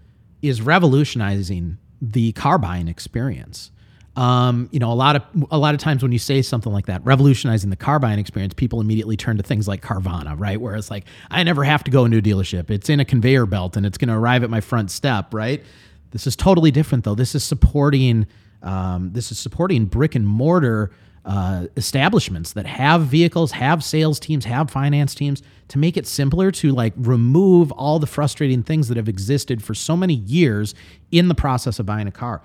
[0.43, 3.71] is revolutionizing the car buying experience.
[4.15, 6.87] Um, you know, a lot of a lot of times when you say something like
[6.87, 10.61] that, revolutionizing the car buying experience, people immediately turn to things like Carvana, right?
[10.61, 13.07] Where it's like, I never have to go into a new dealership; it's in a
[13.07, 15.65] conveyor belt and it's going to arrive at my front step, right?
[16.11, 17.15] This is totally different, though.
[17.15, 18.27] This is supporting
[18.63, 20.91] um, this is supporting brick and mortar
[21.25, 26.51] uh, establishments that have vehicles, have sales teams, have finance teams to make it simpler
[26.51, 30.75] to like remove all the frustrating things that have existed for so many years
[31.11, 32.43] in the process of buying a car.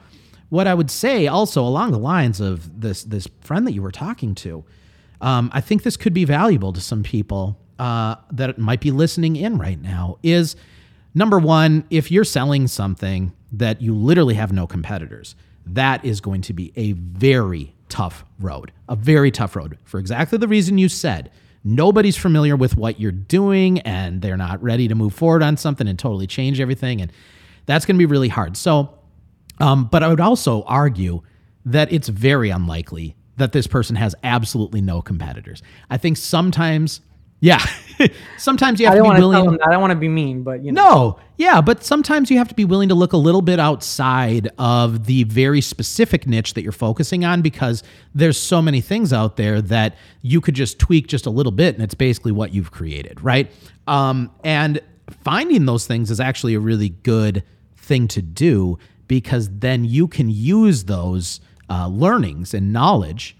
[0.49, 3.91] What I would say also along the lines of this this friend that you were
[3.91, 4.63] talking to,
[5.21, 9.35] um, I think this could be valuable to some people uh, that might be listening
[9.35, 10.17] in right now.
[10.23, 10.55] Is
[11.13, 16.41] number one, if you're selling something that you literally have no competitors, that is going
[16.41, 20.89] to be a very tough road, a very tough road for exactly the reason you
[20.89, 21.31] said.
[21.63, 25.87] Nobody's familiar with what you're doing and they're not ready to move forward on something
[25.87, 27.01] and totally change everything.
[27.01, 27.11] And
[27.65, 28.55] that's going to be really hard.
[28.55, 28.93] So,
[29.59, 31.21] um, but I would also argue
[31.65, 35.61] that it's very unlikely that this person has absolutely no competitors.
[35.89, 37.01] I think sometimes
[37.39, 37.63] yeah.
[38.37, 39.59] sometimes you have to be willing.
[39.61, 40.83] I don't want to be mean, but you know.
[40.83, 41.19] No.
[41.37, 45.05] Yeah, but sometimes you have to be willing to look a little bit outside of
[45.05, 47.83] the very specific niche that you're focusing on because
[48.15, 51.75] there's so many things out there that you could just tweak just a little bit
[51.75, 53.51] and it's basically what you've created, right?
[53.85, 54.79] Um, and
[55.21, 57.43] finding those things is actually a really good
[57.75, 61.39] thing to do because then you can use those
[61.69, 63.37] uh, learnings and knowledge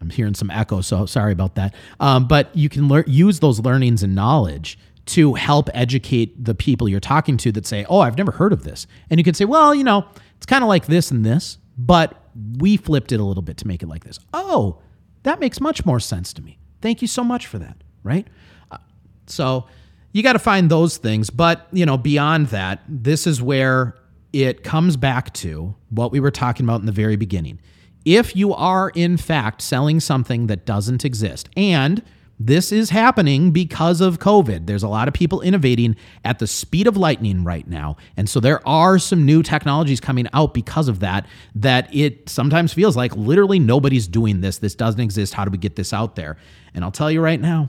[0.00, 1.74] I'm hearing some echo, so sorry about that.
[1.98, 6.88] Um, but you can learn use those learnings and knowledge to help educate the people
[6.88, 9.44] you're talking to that say, "Oh, I've never heard of this," and you can say,
[9.44, 10.06] "Well, you know,
[10.36, 13.66] it's kind of like this and this, but we flipped it a little bit to
[13.66, 14.78] make it like this." Oh,
[15.22, 16.58] that makes much more sense to me.
[16.80, 17.76] Thank you so much for that.
[18.02, 18.26] Right?
[18.70, 18.78] Uh,
[19.26, 19.66] so
[20.12, 23.94] you got to find those things, but you know, beyond that, this is where
[24.32, 27.58] it comes back to what we were talking about in the very beginning
[28.04, 32.02] if you are in fact selling something that doesn't exist, and
[32.42, 34.66] this is happening because of COVID.
[34.66, 37.98] There's a lot of people innovating at the speed of lightning right now.
[38.16, 42.72] And so there are some new technologies coming out because of that, that it sometimes
[42.72, 44.56] feels like literally nobody's doing this.
[44.56, 45.34] This doesn't exist.
[45.34, 46.38] How do we get this out there?
[46.72, 47.68] And I'll tell you right now,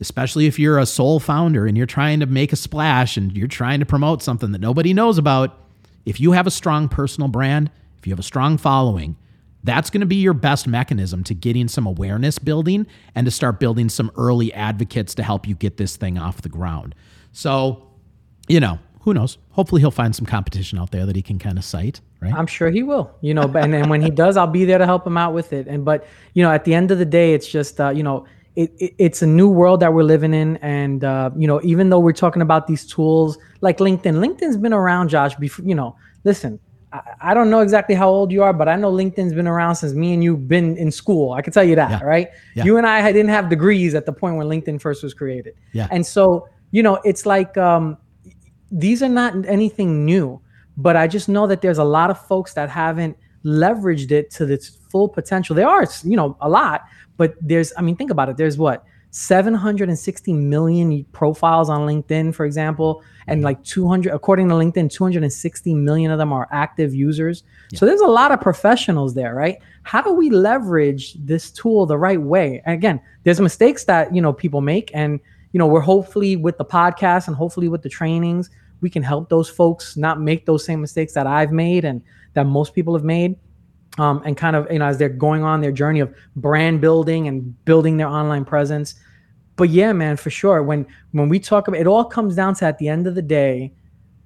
[0.00, 3.48] especially if you're a sole founder and you're trying to make a splash and you're
[3.48, 5.65] trying to promote something that nobody knows about,
[6.06, 9.16] if you have a strong personal brand, if you have a strong following,
[9.64, 13.58] that's going to be your best mechanism to getting some awareness building and to start
[13.58, 16.94] building some early advocates to help you get this thing off the ground.
[17.32, 17.90] So,
[18.46, 19.38] you know, who knows?
[19.50, 22.32] Hopefully, he'll find some competition out there that he can kind of cite, right?
[22.32, 23.12] I'm sure he will.
[23.20, 25.66] You know, and when he does, I'll be there to help him out with it.
[25.66, 28.26] And but you know, at the end of the day, it's just uh, you know,
[28.56, 31.90] it, it, it's a new world that we're living in, and uh, you know, even
[31.90, 35.34] though we're talking about these tools like LinkedIn, LinkedIn's been around, Josh.
[35.36, 36.58] Before you know, listen,
[37.20, 39.92] I, don't know exactly how old you are, but I know LinkedIn's been around since
[39.92, 41.32] me and you've been in school.
[41.32, 42.04] I can tell you that, yeah.
[42.04, 42.28] right?
[42.54, 42.64] Yeah.
[42.64, 45.54] You and I didn't have degrees at the point when LinkedIn first was created.
[45.72, 45.88] Yeah.
[45.90, 47.98] And so, you know, it's like um,
[48.70, 50.40] these are not anything new,
[50.76, 54.50] but I just know that there's a lot of folks that haven't leveraged it to
[54.50, 55.54] its full potential.
[55.54, 56.84] There are, you know, a lot,
[57.16, 58.36] but there's, I mean, think about it.
[58.36, 64.90] There's what 760 million profiles on LinkedIn, for example, and like 200, according to LinkedIn,
[64.90, 67.42] 260 million of them are active users.
[67.70, 67.78] Yeah.
[67.78, 69.56] So there's a lot of professionals there, right?
[69.84, 72.60] How do we leverage this tool the right way?
[72.66, 75.18] And again, there's mistakes that you know people make, and
[75.52, 78.50] you know we're hopefully with the podcast and hopefully with the trainings,
[78.80, 82.02] we can help those folks not make those same mistakes that I've made and
[82.34, 83.36] that most people have made.
[83.98, 87.28] Um, and kind of, you know, as they're going on their journey of brand building
[87.28, 88.94] and building their online presence.
[89.56, 90.62] But yeah, man, for sure.
[90.62, 93.22] When when we talk about it, all comes down to at the end of the
[93.22, 93.72] day,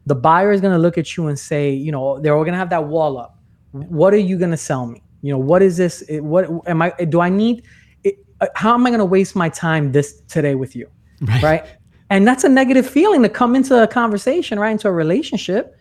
[0.07, 2.55] the buyer is going to look at you and say, you know, they're all going
[2.55, 3.39] to have that wall up.
[3.71, 5.03] What are you going to sell me?
[5.23, 6.03] You know, what is this?
[6.09, 6.91] What am I?
[7.09, 7.62] Do I need?
[8.05, 10.89] Uh, how am I going to waste my time this today with you?
[11.21, 11.43] Right.
[11.43, 11.64] right.
[12.09, 14.71] And that's a negative feeling to come into a conversation, right?
[14.71, 15.77] Into a relationship.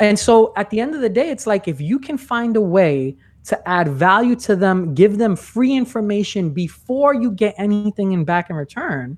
[0.00, 2.60] And so at the end of the day, it's like if you can find a
[2.60, 8.24] way to add value to them, give them free information before you get anything in
[8.24, 9.16] back in return,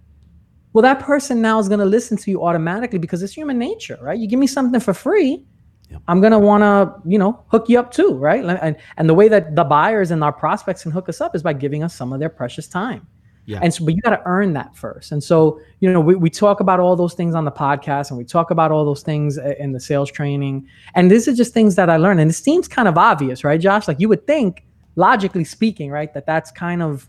[0.73, 3.99] well, that person now is going to listen to you automatically because it's human nature,
[4.03, 4.19] right?
[4.19, 5.45] You give me something for free,
[5.91, 6.03] Yep.
[6.07, 8.45] I'm gonna want to, you know, hook you up too, right?
[8.45, 11.43] And and the way that the buyers and our prospects can hook us up is
[11.43, 13.07] by giving us some of their precious time.
[13.49, 13.61] Yeah.
[13.63, 15.11] And so, but you got to earn that first.
[15.11, 18.19] And so, you know, we, we talk about all those things on the podcast and
[18.19, 20.69] we talk about all those things in the sales training.
[20.95, 22.21] And these are just things that I learned.
[22.21, 23.89] And it seems kind of obvious, right, Josh?
[23.89, 27.09] Like you would think, logically speaking, right, that that's kind of,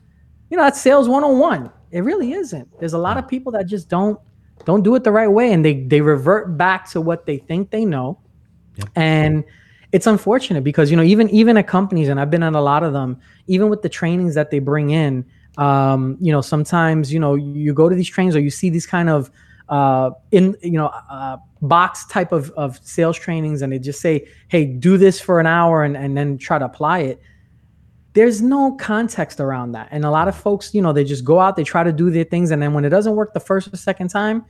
[0.49, 1.69] you know, that's sales 101.
[1.91, 2.79] It really isn't.
[2.79, 4.17] There's a lot of people that just don't
[4.63, 7.69] don't do it the right way and they they revert back to what they think
[7.69, 8.17] they know.
[8.95, 9.43] And
[9.91, 12.83] it's unfortunate because you know even even at companies and I've been at a lot
[12.83, 15.25] of them, even with the trainings that they bring in,
[15.59, 18.87] um, you know sometimes you know you go to these trainings or you see these
[18.87, 19.29] kind of
[19.67, 24.25] uh, in you know uh, box type of, of sales trainings and they just say
[24.47, 27.21] hey do this for an hour and, and then try to apply it.
[28.13, 29.89] There's no context around that.
[29.91, 32.09] And a lot of folks you know they just go out they try to do
[32.09, 34.45] their things and then when it doesn't work the first or second time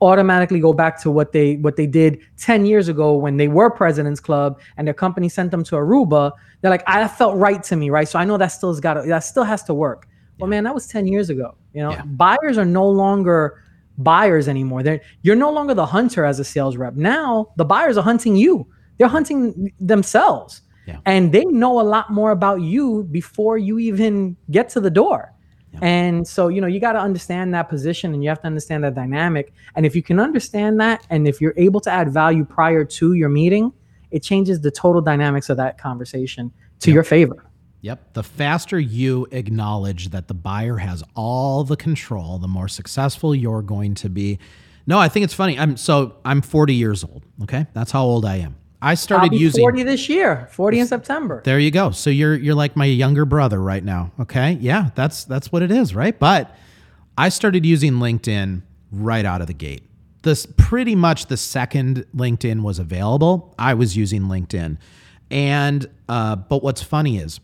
[0.00, 3.70] automatically go back to what they what they did 10 years ago when they were
[3.70, 6.30] president's club and their company sent them to aruba.
[6.60, 8.08] They're like i felt right to me right?
[8.08, 10.06] So i know that still's got to, that still has to work
[10.38, 12.02] well man that was 10 years ago you know yeah.
[12.04, 13.62] buyers are no longer
[13.98, 17.96] buyers anymore they're you're no longer the hunter as a sales rep now the buyers
[17.96, 18.66] are hunting you
[18.98, 20.98] they're hunting themselves yeah.
[21.06, 25.34] and they know a lot more about you before you even get to the door
[25.82, 28.84] and so, you know, you got to understand that position and you have to understand
[28.84, 29.52] that dynamic.
[29.74, 33.12] And if you can understand that, and if you're able to add value prior to
[33.14, 33.72] your meeting,
[34.10, 37.43] it changes the total dynamics of that conversation to your favor.
[37.84, 38.14] Yep.
[38.14, 43.60] The faster you acknowledge that the buyer has all the control, the more successful you're
[43.60, 44.38] going to be.
[44.86, 45.58] No, I think it's funny.
[45.58, 47.24] I'm so I'm 40 years old.
[47.42, 47.66] Okay.
[47.74, 48.56] That's how old I am.
[48.80, 51.42] I started using 40 this year, 40 in September.
[51.44, 51.90] There you go.
[51.90, 54.12] So you're you're like my younger brother right now.
[54.18, 54.52] Okay?
[54.62, 56.18] Yeah, that's that's what it is, right?
[56.18, 56.56] But
[57.18, 58.62] I started using LinkedIn
[58.92, 59.82] right out of the gate.
[60.22, 64.78] This pretty much the second LinkedIn was available, I was using LinkedIn.
[65.30, 67.40] And uh, but what's funny is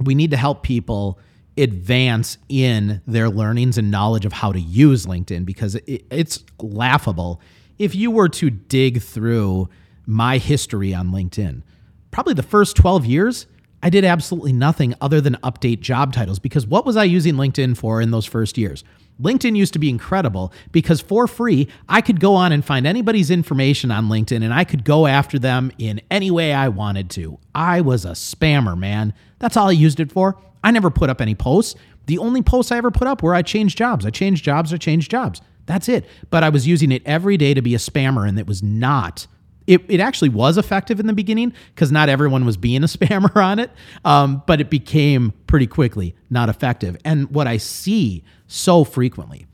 [0.00, 1.18] we need to help people
[1.56, 7.40] advance in their learnings and knowledge of how to use LinkedIn because it, it's laughable
[7.78, 9.68] if you were to dig through
[10.06, 11.62] my history on LinkedIn.
[12.10, 13.46] Probably the first 12 years,
[13.82, 17.76] I did absolutely nothing other than update job titles because what was I using LinkedIn
[17.76, 18.84] for in those first years?
[19.20, 23.30] LinkedIn used to be incredible because for free, I could go on and find anybody's
[23.30, 27.38] information on LinkedIn and I could go after them in any way I wanted to.
[27.54, 29.14] I was a spammer, man.
[29.38, 30.38] That's all I used it for.
[30.62, 31.74] I never put up any posts.
[32.06, 34.04] The only posts I ever put up were I changed jobs.
[34.04, 35.40] I changed jobs, I changed jobs.
[35.66, 36.06] That's it.
[36.30, 39.26] But I was using it every day to be a spammer and it was not
[39.70, 43.34] it, it actually was effective in the beginning because not everyone was being a spammer
[43.36, 43.70] on it,
[44.04, 46.96] um, but it became pretty quickly not effective.
[47.04, 49.46] And what I see so frequently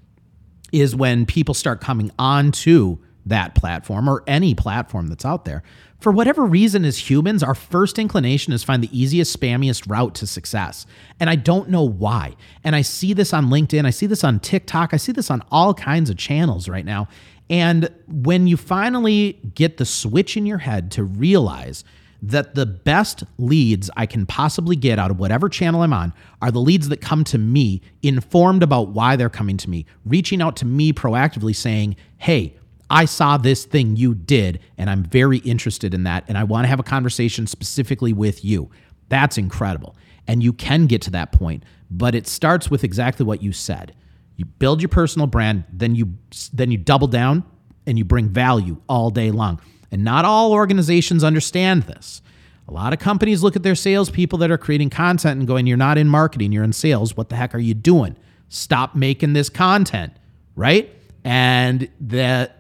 [0.73, 2.97] is when people start coming onto
[3.27, 5.63] that platform or any platform that's out there,
[6.01, 10.27] for whatever reason, as humans, our first inclination is find the easiest, spammiest route to
[10.27, 10.87] success.
[11.21, 12.37] And I don't know why.
[12.65, 15.43] And I see this on LinkedIn, I see this on TikTok, I see this on
[15.51, 17.09] all kinds of channels right now.
[17.49, 21.85] And when you finally get the switch in your head to realize
[22.23, 26.51] that the best leads I can possibly get out of whatever channel I'm on are
[26.51, 30.57] the leads that come to me informed about why they're coming to me, reaching out
[30.57, 32.57] to me proactively saying, Hey,
[32.89, 36.65] I saw this thing you did, and I'm very interested in that, and I want
[36.65, 38.71] to have a conversation specifically with you.
[39.09, 39.97] That's incredible.
[40.29, 43.95] And you can get to that point, but it starts with exactly what you said.
[44.37, 46.15] You build your personal brand, then you
[46.53, 47.45] then you double down
[47.87, 49.61] and you bring value all day long.
[49.91, 52.21] And not all organizations understand this.
[52.69, 55.77] A lot of companies look at their salespeople that are creating content and going, You're
[55.77, 57.17] not in marketing, you're in sales.
[57.17, 58.17] What the heck are you doing?
[58.49, 60.13] Stop making this content,
[60.55, 60.93] right?
[61.25, 62.51] And the,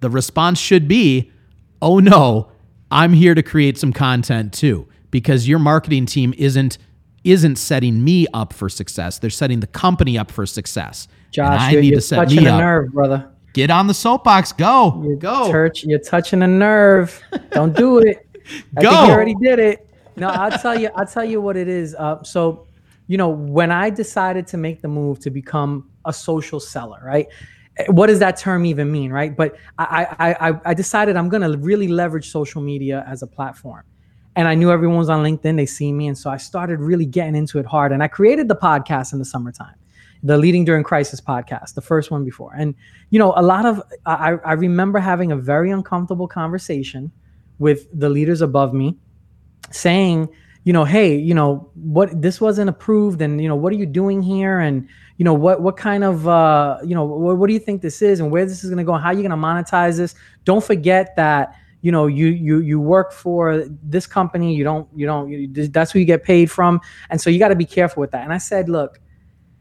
[0.00, 1.32] the response should be,
[1.82, 2.50] Oh no,
[2.90, 6.78] I'm here to create some content too, because your marketing team isn't
[7.24, 9.18] isn't setting me up for success.
[9.18, 11.08] They're setting the company up for success.
[11.30, 12.58] Josh, I you're, need to set me up.
[12.58, 13.30] nerve, brother.
[13.52, 14.52] Get on the soapbox.
[14.52, 15.02] Go.
[15.04, 15.50] You're go.
[15.50, 17.20] Church, you're touching a nerve.
[17.50, 18.26] Don't do it.
[18.76, 18.90] I Go.
[18.90, 19.88] think you already did it.
[20.16, 20.90] No, I'll tell you.
[20.94, 21.94] I'll tell you what it is.
[21.94, 22.66] Uh, so,
[23.06, 27.26] you know, when I decided to make the move to become a social seller, right?
[27.88, 29.36] What does that term even mean, right?
[29.36, 33.82] But I, I, I, I decided I'm gonna really leverage social media as a platform,
[34.34, 35.56] and I knew everyone was on LinkedIn.
[35.56, 37.92] They see me, and so I started really getting into it hard.
[37.92, 39.74] And I created the podcast in the summertime,
[40.22, 42.54] the Leading During Crisis podcast, the first one before.
[42.54, 42.74] And
[43.10, 47.12] you know, a lot of I, I remember having a very uncomfortable conversation
[47.58, 48.98] with the leaders above me
[49.70, 50.28] saying
[50.64, 53.86] you know hey you know what this wasn't approved and you know what are you
[53.86, 54.58] doing here?
[54.58, 57.82] And you know what what kind of uh you know what, what do you think
[57.82, 59.96] this is and where this is going to go how are you going to monetize
[59.96, 60.14] this?
[60.44, 64.54] Don't forget that you know you you you work for this company.
[64.54, 66.80] You don't you don't you, that's who you get paid from.
[67.10, 68.24] And so you got to be careful with that.
[68.24, 69.00] And i said look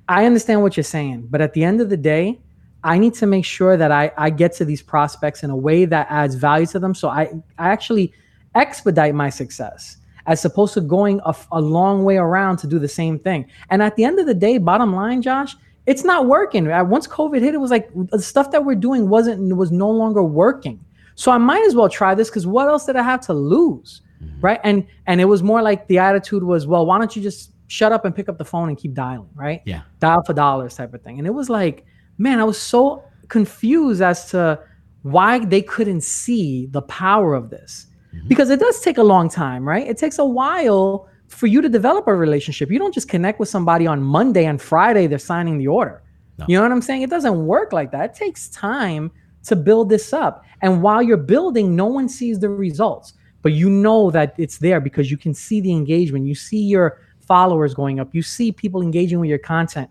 [0.07, 2.39] i understand what you're saying but at the end of the day
[2.85, 5.85] I need to make sure that I, I get to these prospects in a way
[5.85, 6.93] that adds value to them.
[6.93, 8.13] So I, I actually
[8.53, 9.97] expedite my success
[10.27, 13.45] as opposed to going a long way around to do the same thing.
[13.69, 15.55] And at the end of the day, bottom line, Josh,
[15.87, 16.67] it's not working.
[16.89, 20.23] Once COVID hit, it was like the stuff that we're doing wasn't was no longer
[20.23, 20.83] working.
[21.15, 24.01] So I might as well try this because what else did I have to lose,
[24.21, 24.41] mm-hmm.
[24.41, 24.59] right?
[24.63, 27.91] And and it was more like the attitude was, well, why don't you just shut
[27.91, 29.61] up and pick up the phone and keep dialing, right?
[29.65, 29.81] Yeah.
[29.99, 31.17] dial for dollars type of thing.
[31.17, 31.85] And it was like,
[32.17, 34.59] man, I was so confused as to
[35.01, 37.87] why they couldn't see the power of this.
[38.13, 38.27] Mm-hmm.
[38.27, 39.85] Because it does take a long time, right?
[39.85, 42.71] It takes a while for you to develop a relationship.
[42.71, 46.03] You don't just connect with somebody on Monday and Friday they're signing the order.
[46.37, 46.45] No.
[46.47, 47.01] You know what I'm saying?
[47.01, 48.11] It doesn't work like that.
[48.11, 49.11] It takes time
[49.45, 50.43] to build this up.
[50.61, 54.79] And while you're building, no one sees the results, but you know that it's there
[54.79, 56.25] because you can see the engagement.
[56.25, 58.13] You see your followers going up.
[58.13, 59.89] You see people engaging with your content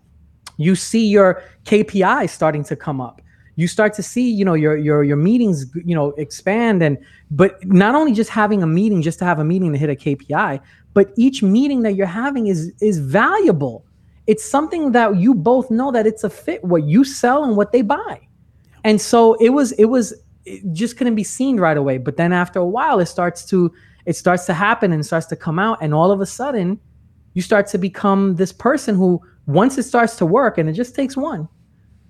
[0.57, 3.21] you see your KPIs starting to come up.
[3.57, 6.97] You start to see, you know, your your your meetings, you know, expand and
[7.31, 9.95] but not only just having a meeting just to have a meeting to hit a
[9.95, 10.59] KPI,
[10.93, 13.85] but each meeting that you're having is is valuable.
[14.27, 17.71] It's something that you both know that it's a fit what you sell and what
[17.71, 18.27] they buy.
[18.83, 20.13] And so it was it was
[20.43, 23.71] it just couldn't be seen right away, but then after a while it starts to
[24.05, 26.77] it starts to happen and starts to come out and all of a sudden
[27.35, 30.95] you start to become this person who once it starts to work and it just
[30.95, 31.47] takes one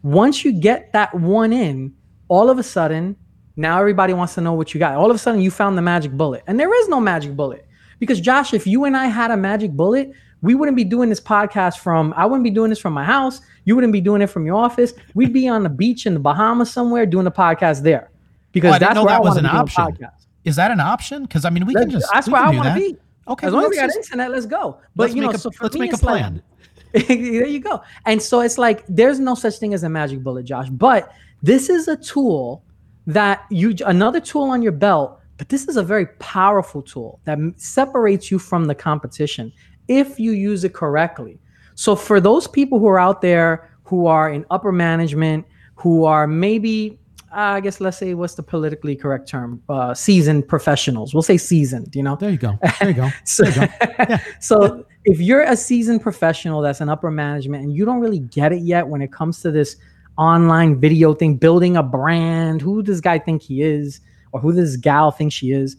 [0.03, 1.93] once you get that one in
[2.29, 3.15] all of a sudden
[3.57, 5.81] now everybody wants to know what you got all of a sudden you found the
[5.81, 7.65] magic bullet and there is no magic bullet
[7.99, 10.11] because josh if you and i had a magic bullet
[10.41, 13.41] we wouldn't be doing this podcast from i wouldn't be doing this from my house
[13.65, 16.19] you wouldn't be doing it from your office we'd be on the beach in the
[16.19, 18.11] bahamas somewhere doing the podcast there
[18.51, 19.83] because Oh, that's know where that I was an option.
[19.83, 20.27] podcasts.
[20.45, 21.23] Is that an option?
[21.23, 22.07] Because I mean, we can just.
[22.13, 22.95] that's where I want to be
[23.27, 25.35] Okay, as long as we got just- internet let's go but let's you know make
[25.37, 26.43] a, so for let's me, make a it's like- plan.
[27.07, 27.81] there you go.
[28.05, 30.69] And so it's like there's no such thing as a magic bullet, Josh.
[30.69, 31.11] But
[31.43, 32.63] this is a tool
[33.05, 35.19] that you another tool on your belt.
[35.37, 39.51] But this is a very powerful tool that separates you from the competition
[39.89, 41.37] if you use it correctly.
[41.73, 45.45] So for those people who are out there who are in upper management,
[45.75, 46.97] who are maybe
[47.31, 49.61] I guess let's say what's the politically correct term?
[49.67, 51.13] Uh, seasoned professionals.
[51.13, 51.95] We'll say seasoned.
[51.95, 52.57] You know, There you go.
[52.79, 53.09] There you go.
[53.25, 57.99] so, you so if you're a seasoned professional that's in upper management and you don't
[57.99, 59.75] really get it yet when it comes to this
[60.17, 63.99] online video thing, building a brand, who does this guy think he is,
[64.31, 65.77] or who this gal thinks she is,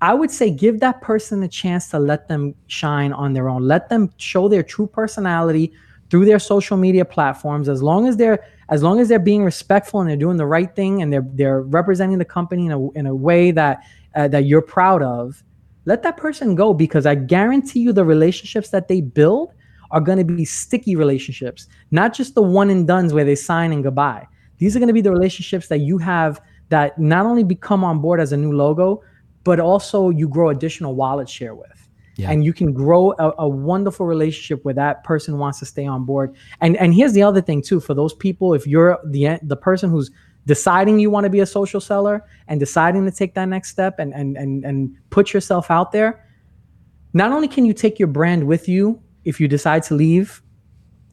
[0.00, 3.62] I would say give that person a chance to let them shine on their own.
[3.62, 5.72] Let them show their true personality
[6.10, 7.68] through their social media platforms.
[7.68, 10.74] As long as they're as long as they're being respectful and they're doing the right
[10.74, 13.82] thing and they're they're representing the company in a in a way that
[14.14, 15.42] uh, that you're proud of,
[15.84, 19.52] let that person go because I guarantee you the relationships that they build
[19.90, 23.72] are going to be sticky relationships, not just the one and dones where they sign
[23.72, 24.26] and goodbye.
[24.58, 26.40] These are going to be the relationships that you have
[26.70, 29.02] that not only become on board as a new logo,
[29.44, 31.73] but also you grow additional wallet share with.
[32.16, 32.30] Yeah.
[32.30, 36.04] And you can grow a, a wonderful relationship where that person wants to stay on
[36.04, 36.34] board.
[36.60, 39.90] And and here's the other thing too for those people, if you're the the person
[39.90, 40.10] who's
[40.46, 43.98] deciding you want to be a social seller and deciding to take that next step
[43.98, 46.24] and and and and put yourself out there,
[47.14, 50.42] not only can you take your brand with you if you decide to leave,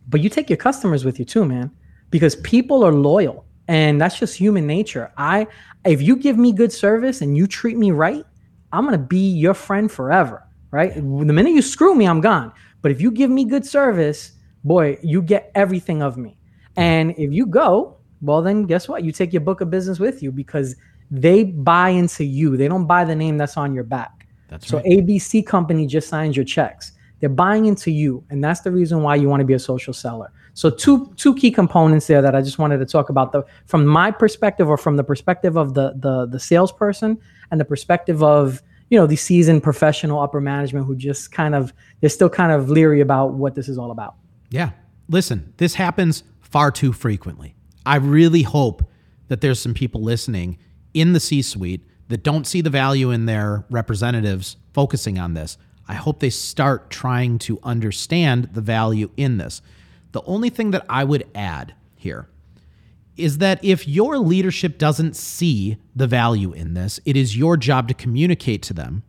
[0.10, 1.72] but you take your customers with you too, man,
[2.10, 5.12] because people are loyal and that's just human nature.
[5.18, 5.48] I
[5.86, 8.24] if you give me good service and you treat me right,
[8.72, 10.94] I'm going to be your friend forever, right?
[10.96, 12.52] The minute you screw me, I'm gone.
[12.82, 16.38] But if you give me good service, boy, you get everything of me.
[16.78, 19.04] And if you go, well then guess what?
[19.04, 20.76] You take your book of business with you because
[21.10, 22.56] they buy into you.
[22.56, 24.28] They don't buy the name that's on your back.
[24.48, 24.86] That's So right.
[24.86, 26.94] ABC company just signs your checks.
[27.20, 29.94] They're buying into you, and that's the reason why you want to be a social
[29.94, 30.32] seller.
[30.54, 33.86] So two two key components there that I just wanted to talk about the from
[33.86, 37.20] my perspective or from the perspective of the the the salesperson
[37.52, 38.62] and the perspective of
[38.92, 42.70] you know the seasoned professional upper management who just kind of they're still kind of
[42.70, 44.16] leery about what this is all about.
[44.52, 44.72] Yeah.
[45.08, 47.56] Listen, this happens far too frequently.
[47.86, 48.84] I really hope
[49.30, 50.60] that there's some people listening
[50.94, 55.58] in the C-suite that don't see the value in their representatives focusing on this.
[55.88, 59.62] I hope they start trying to understand the value in this.
[60.12, 62.28] The only thing that I would add here
[63.22, 67.88] is that if your leadership doesn't see the value in this, it is your job
[67.88, 69.04] to communicate to them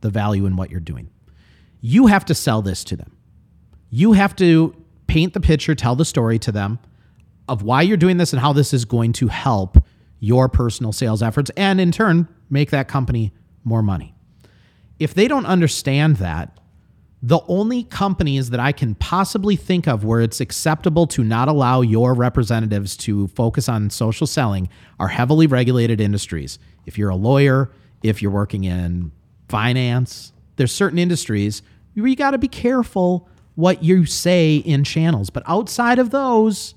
[0.00, 1.10] the value in what you're doing.
[1.80, 3.16] You have to sell this to them.
[3.90, 4.74] You have to
[5.06, 6.78] paint the picture, tell the story to them
[7.48, 9.76] of why you're doing this and how this is going to help
[10.20, 13.32] your personal sales efforts and in turn make that company
[13.64, 14.14] more money.
[14.98, 16.59] If they don't understand that,
[17.22, 21.82] the only companies that I can possibly think of where it's acceptable to not allow
[21.82, 26.58] your representatives to focus on social selling are heavily regulated industries.
[26.86, 27.70] If you're a lawyer,
[28.02, 29.12] if you're working in
[29.48, 31.62] finance, there's certain industries
[31.94, 35.28] where you got to be careful what you say in channels.
[35.28, 36.74] But outside of those,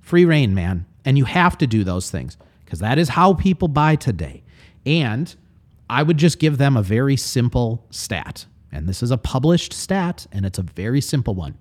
[0.00, 0.86] free reign, man.
[1.04, 4.44] And you have to do those things because that is how people buy today.
[4.86, 5.34] And
[5.90, 10.26] I would just give them a very simple stat and this is a published stat,
[10.32, 11.56] and it's a very simple one.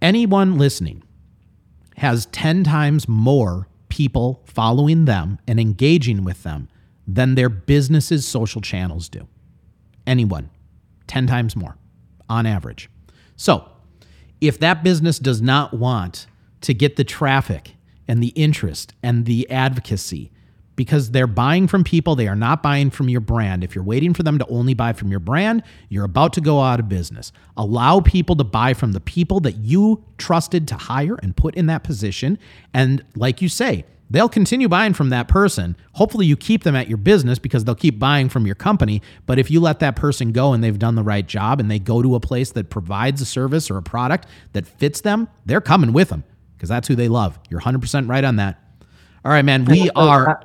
[0.00, 1.02] Anyone listening
[1.98, 6.68] has 10 times more people following them and engaging with them
[7.06, 9.28] than their business's social channels do.
[10.06, 10.50] Anyone,
[11.08, 11.76] 10 times more
[12.28, 12.88] on average.
[13.36, 13.68] So,
[14.40, 16.26] if that business does not want
[16.62, 17.74] to get the traffic
[18.06, 20.30] and the interest and the advocacy
[20.78, 22.14] because they're buying from people.
[22.14, 23.64] They are not buying from your brand.
[23.64, 26.60] If you're waiting for them to only buy from your brand, you're about to go
[26.60, 27.32] out of business.
[27.56, 31.66] Allow people to buy from the people that you trusted to hire and put in
[31.66, 32.38] that position.
[32.72, 35.76] And like you say, they'll continue buying from that person.
[35.94, 39.02] Hopefully, you keep them at your business because they'll keep buying from your company.
[39.26, 41.80] But if you let that person go and they've done the right job and they
[41.80, 45.60] go to a place that provides a service or a product that fits them, they're
[45.60, 46.22] coming with them
[46.56, 47.36] because that's who they love.
[47.50, 48.62] You're 100% right on that.
[49.24, 49.64] All right, man.
[49.64, 50.42] We are.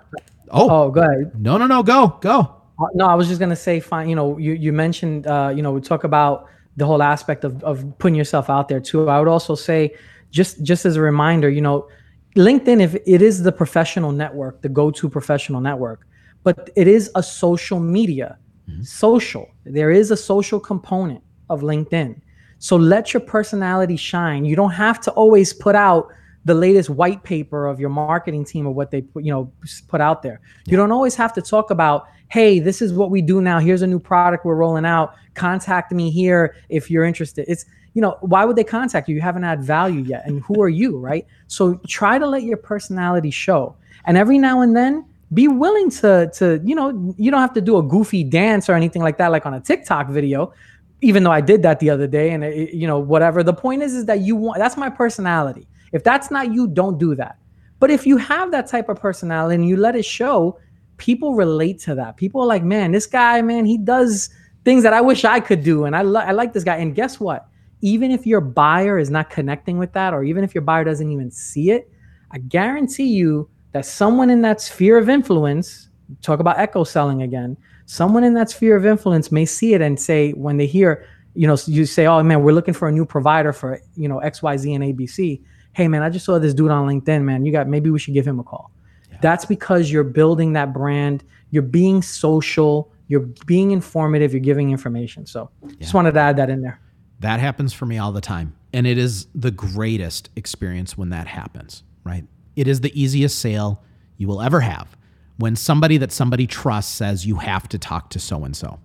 [0.49, 1.39] Oh, oh, go ahead.
[1.39, 1.83] No, no, no.
[1.83, 2.55] Go, go.
[2.79, 4.09] Uh, no, I was just gonna say, fine.
[4.09, 6.47] You know, you you mentioned, uh, you know, we talk about
[6.77, 9.09] the whole aspect of of putting yourself out there too.
[9.09, 9.95] I would also say,
[10.31, 11.87] just just as a reminder, you know,
[12.35, 16.07] LinkedIn, if it is the professional network, the go-to professional network,
[16.43, 18.37] but it is a social media,
[18.69, 18.81] mm-hmm.
[18.81, 19.49] social.
[19.65, 22.19] There is a social component of LinkedIn.
[22.57, 24.45] So let your personality shine.
[24.45, 26.07] You don't have to always put out
[26.45, 29.51] the latest white paper of your marketing team or what they put, you know
[29.87, 30.41] put out there.
[30.65, 33.59] You don't always have to talk about, hey, this is what we do now.
[33.59, 35.15] Here's a new product we're rolling out.
[35.35, 37.45] Contact me here if you're interested.
[37.47, 39.15] It's you know why would they contact you?
[39.15, 41.25] You haven't had value yet, and who are you, right?
[41.47, 43.75] So try to let your personality show,
[44.05, 47.61] and every now and then be willing to to you know you don't have to
[47.61, 50.53] do a goofy dance or anything like that like on a TikTok video
[51.01, 53.81] even though I did that the other day and it, you know whatever the point
[53.81, 57.37] is is that you want that's my personality if that's not you, don't do that.
[57.79, 60.59] But if you have that type of personality and you let it show,
[60.97, 62.17] people relate to that.
[62.17, 64.29] People are like, man, this guy, man, he does
[64.65, 65.85] things that I wish I could do.
[65.85, 66.77] And I, lo- I like this guy.
[66.77, 67.47] And guess what?
[67.81, 71.11] Even if your buyer is not connecting with that, or even if your buyer doesn't
[71.11, 71.91] even see it,
[72.31, 75.89] I guarantee you that someone in that sphere of influence,
[76.21, 79.99] talk about echo selling again, someone in that sphere of influence may see it and
[79.99, 83.05] say, when they hear, you know, you say, oh man, we're looking for a new
[83.05, 85.41] provider for, you know, XYZ and ABC
[85.73, 87.45] hey man, I just saw this dude on LinkedIn, man.
[87.45, 88.71] You got maybe we should give him a call.
[89.11, 89.17] Yeah.
[89.21, 95.25] That's because you're building that brand, you're being social, you're being informative, you're giving information.
[95.25, 95.75] So yeah.
[95.79, 96.79] just wanted to add that in there.
[97.19, 98.55] That happens for me all the time.
[98.73, 102.25] And it is the greatest experience when that happens, right?
[102.55, 103.83] It is the easiest sale
[104.17, 104.95] you will ever have
[105.37, 108.79] when somebody that somebody trusts says you have to talk to so and so.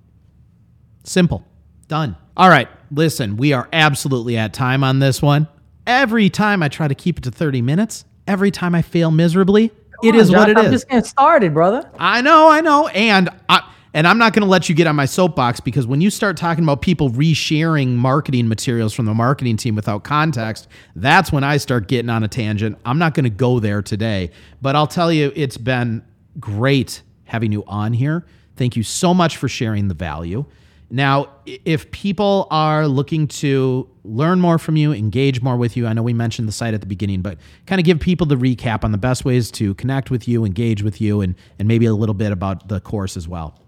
[1.05, 1.45] Simple.
[1.89, 2.17] Done.
[2.37, 2.69] All right.
[2.91, 5.49] Listen, we are absolutely at time on this one.
[5.89, 9.71] Every time I try to keep it to 30 minutes, every time I fail miserably,
[9.71, 10.73] Come it on, is Josh, what it I'm is.
[10.73, 11.91] just getting started, brother.
[11.99, 12.89] I know, I know.
[12.89, 16.03] And I and I'm not going to let you get on my soapbox because when
[16.03, 21.33] you start talking about people resharing marketing materials from the marketing team without context, that's
[21.33, 22.79] when I start getting on a tangent.
[22.85, 24.31] I'm not going to go there today,
[24.61, 26.05] but I'll tell you it's been
[26.39, 28.27] great having you on here.
[28.57, 30.45] Thank you so much for sharing the value.
[30.91, 35.93] Now, if people are looking to learn more from you, engage more with you, I
[35.93, 37.37] know we mentioned the site at the beginning, but
[37.67, 40.83] kind of give people the recap on the best ways to connect with you, engage
[40.83, 43.61] with you, and, and maybe a little bit about the course as well.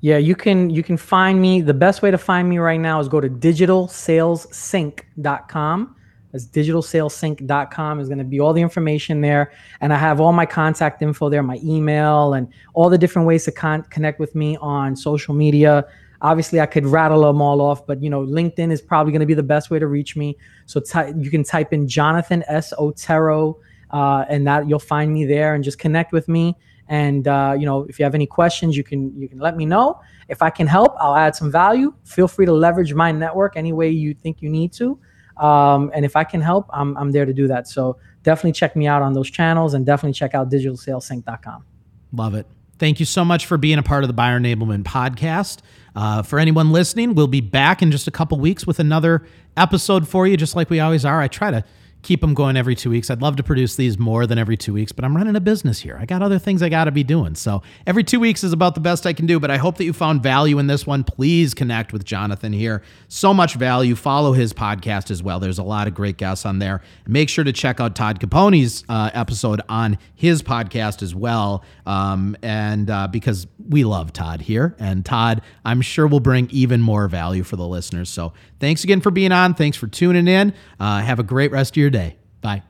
[0.00, 1.60] Yeah, you can you can find me.
[1.60, 5.96] The best way to find me right now is go to digitalsalessync.com.
[6.30, 9.50] That's digitalsalessync.com is going to be all the information there.
[9.80, 13.46] And I have all my contact info there, my email, and all the different ways
[13.46, 15.86] to con- connect with me on social media.
[16.20, 19.26] Obviously, I could rattle them all off, but you know, LinkedIn is probably going to
[19.26, 20.36] be the best way to reach me.
[20.66, 22.72] So ty- you can type in Jonathan S.
[22.76, 23.58] Otero,
[23.90, 26.56] uh, and that you'll find me there, and just connect with me.
[26.88, 29.64] And uh, you know, if you have any questions, you can you can let me
[29.64, 30.00] know.
[30.28, 31.94] If I can help, I'll add some value.
[32.04, 34.98] Feel free to leverage my network any way you think you need to.
[35.36, 37.68] Um, and if I can help, I'm I'm there to do that.
[37.68, 41.64] So definitely check me out on those channels, and definitely check out digitalsalessync.com.
[42.12, 42.46] Love it.
[42.78, 45.58] Thank you so much for being a part of the Buyer Enablement podcast.
[45.96, 49.26] Uh, for anyone listening, we'll be back in just a couple weeks with another
[49.56, 51.20] episode for you, just like we always are.
[51.20, 51.64] I try to
[52.02, 53.10] keep them going every two weeks.
[53.10, 55.80] I'd love to produce these more than every two weeks, but I'm running a business
[55.80, 55.98] here.
[56.00, 57.34] I got other things I got to be doing.
[57.34, 59.84] So every two weeks is about the best I can do, but I hope that
[59.84, 61.04] you found value in this one.
[61.04, 62.82] Please connect with Jonathan here.
[63.08, 63.94] So much value.
[63.94, 65.40] Follow his podcast as well.
[65.40, 66.82] There's a lot of great guests on there.
[67.06, 71.64] Make sure to check out Todd Caponi's uh, episode on his podcast as well.
[71.86, 76.80] Um, and uh, because we love Todd here, and Todd, I'm sure will bring even
[76.80, 78.08] more value for the listeners.
[78.08, 79.54] So thanks again for being on.
[79.54, 80.54] Thanks for tuning in.
[80.78, 82.16] Uh, have a great rest of your day.
[82.40, 82.62] Bye.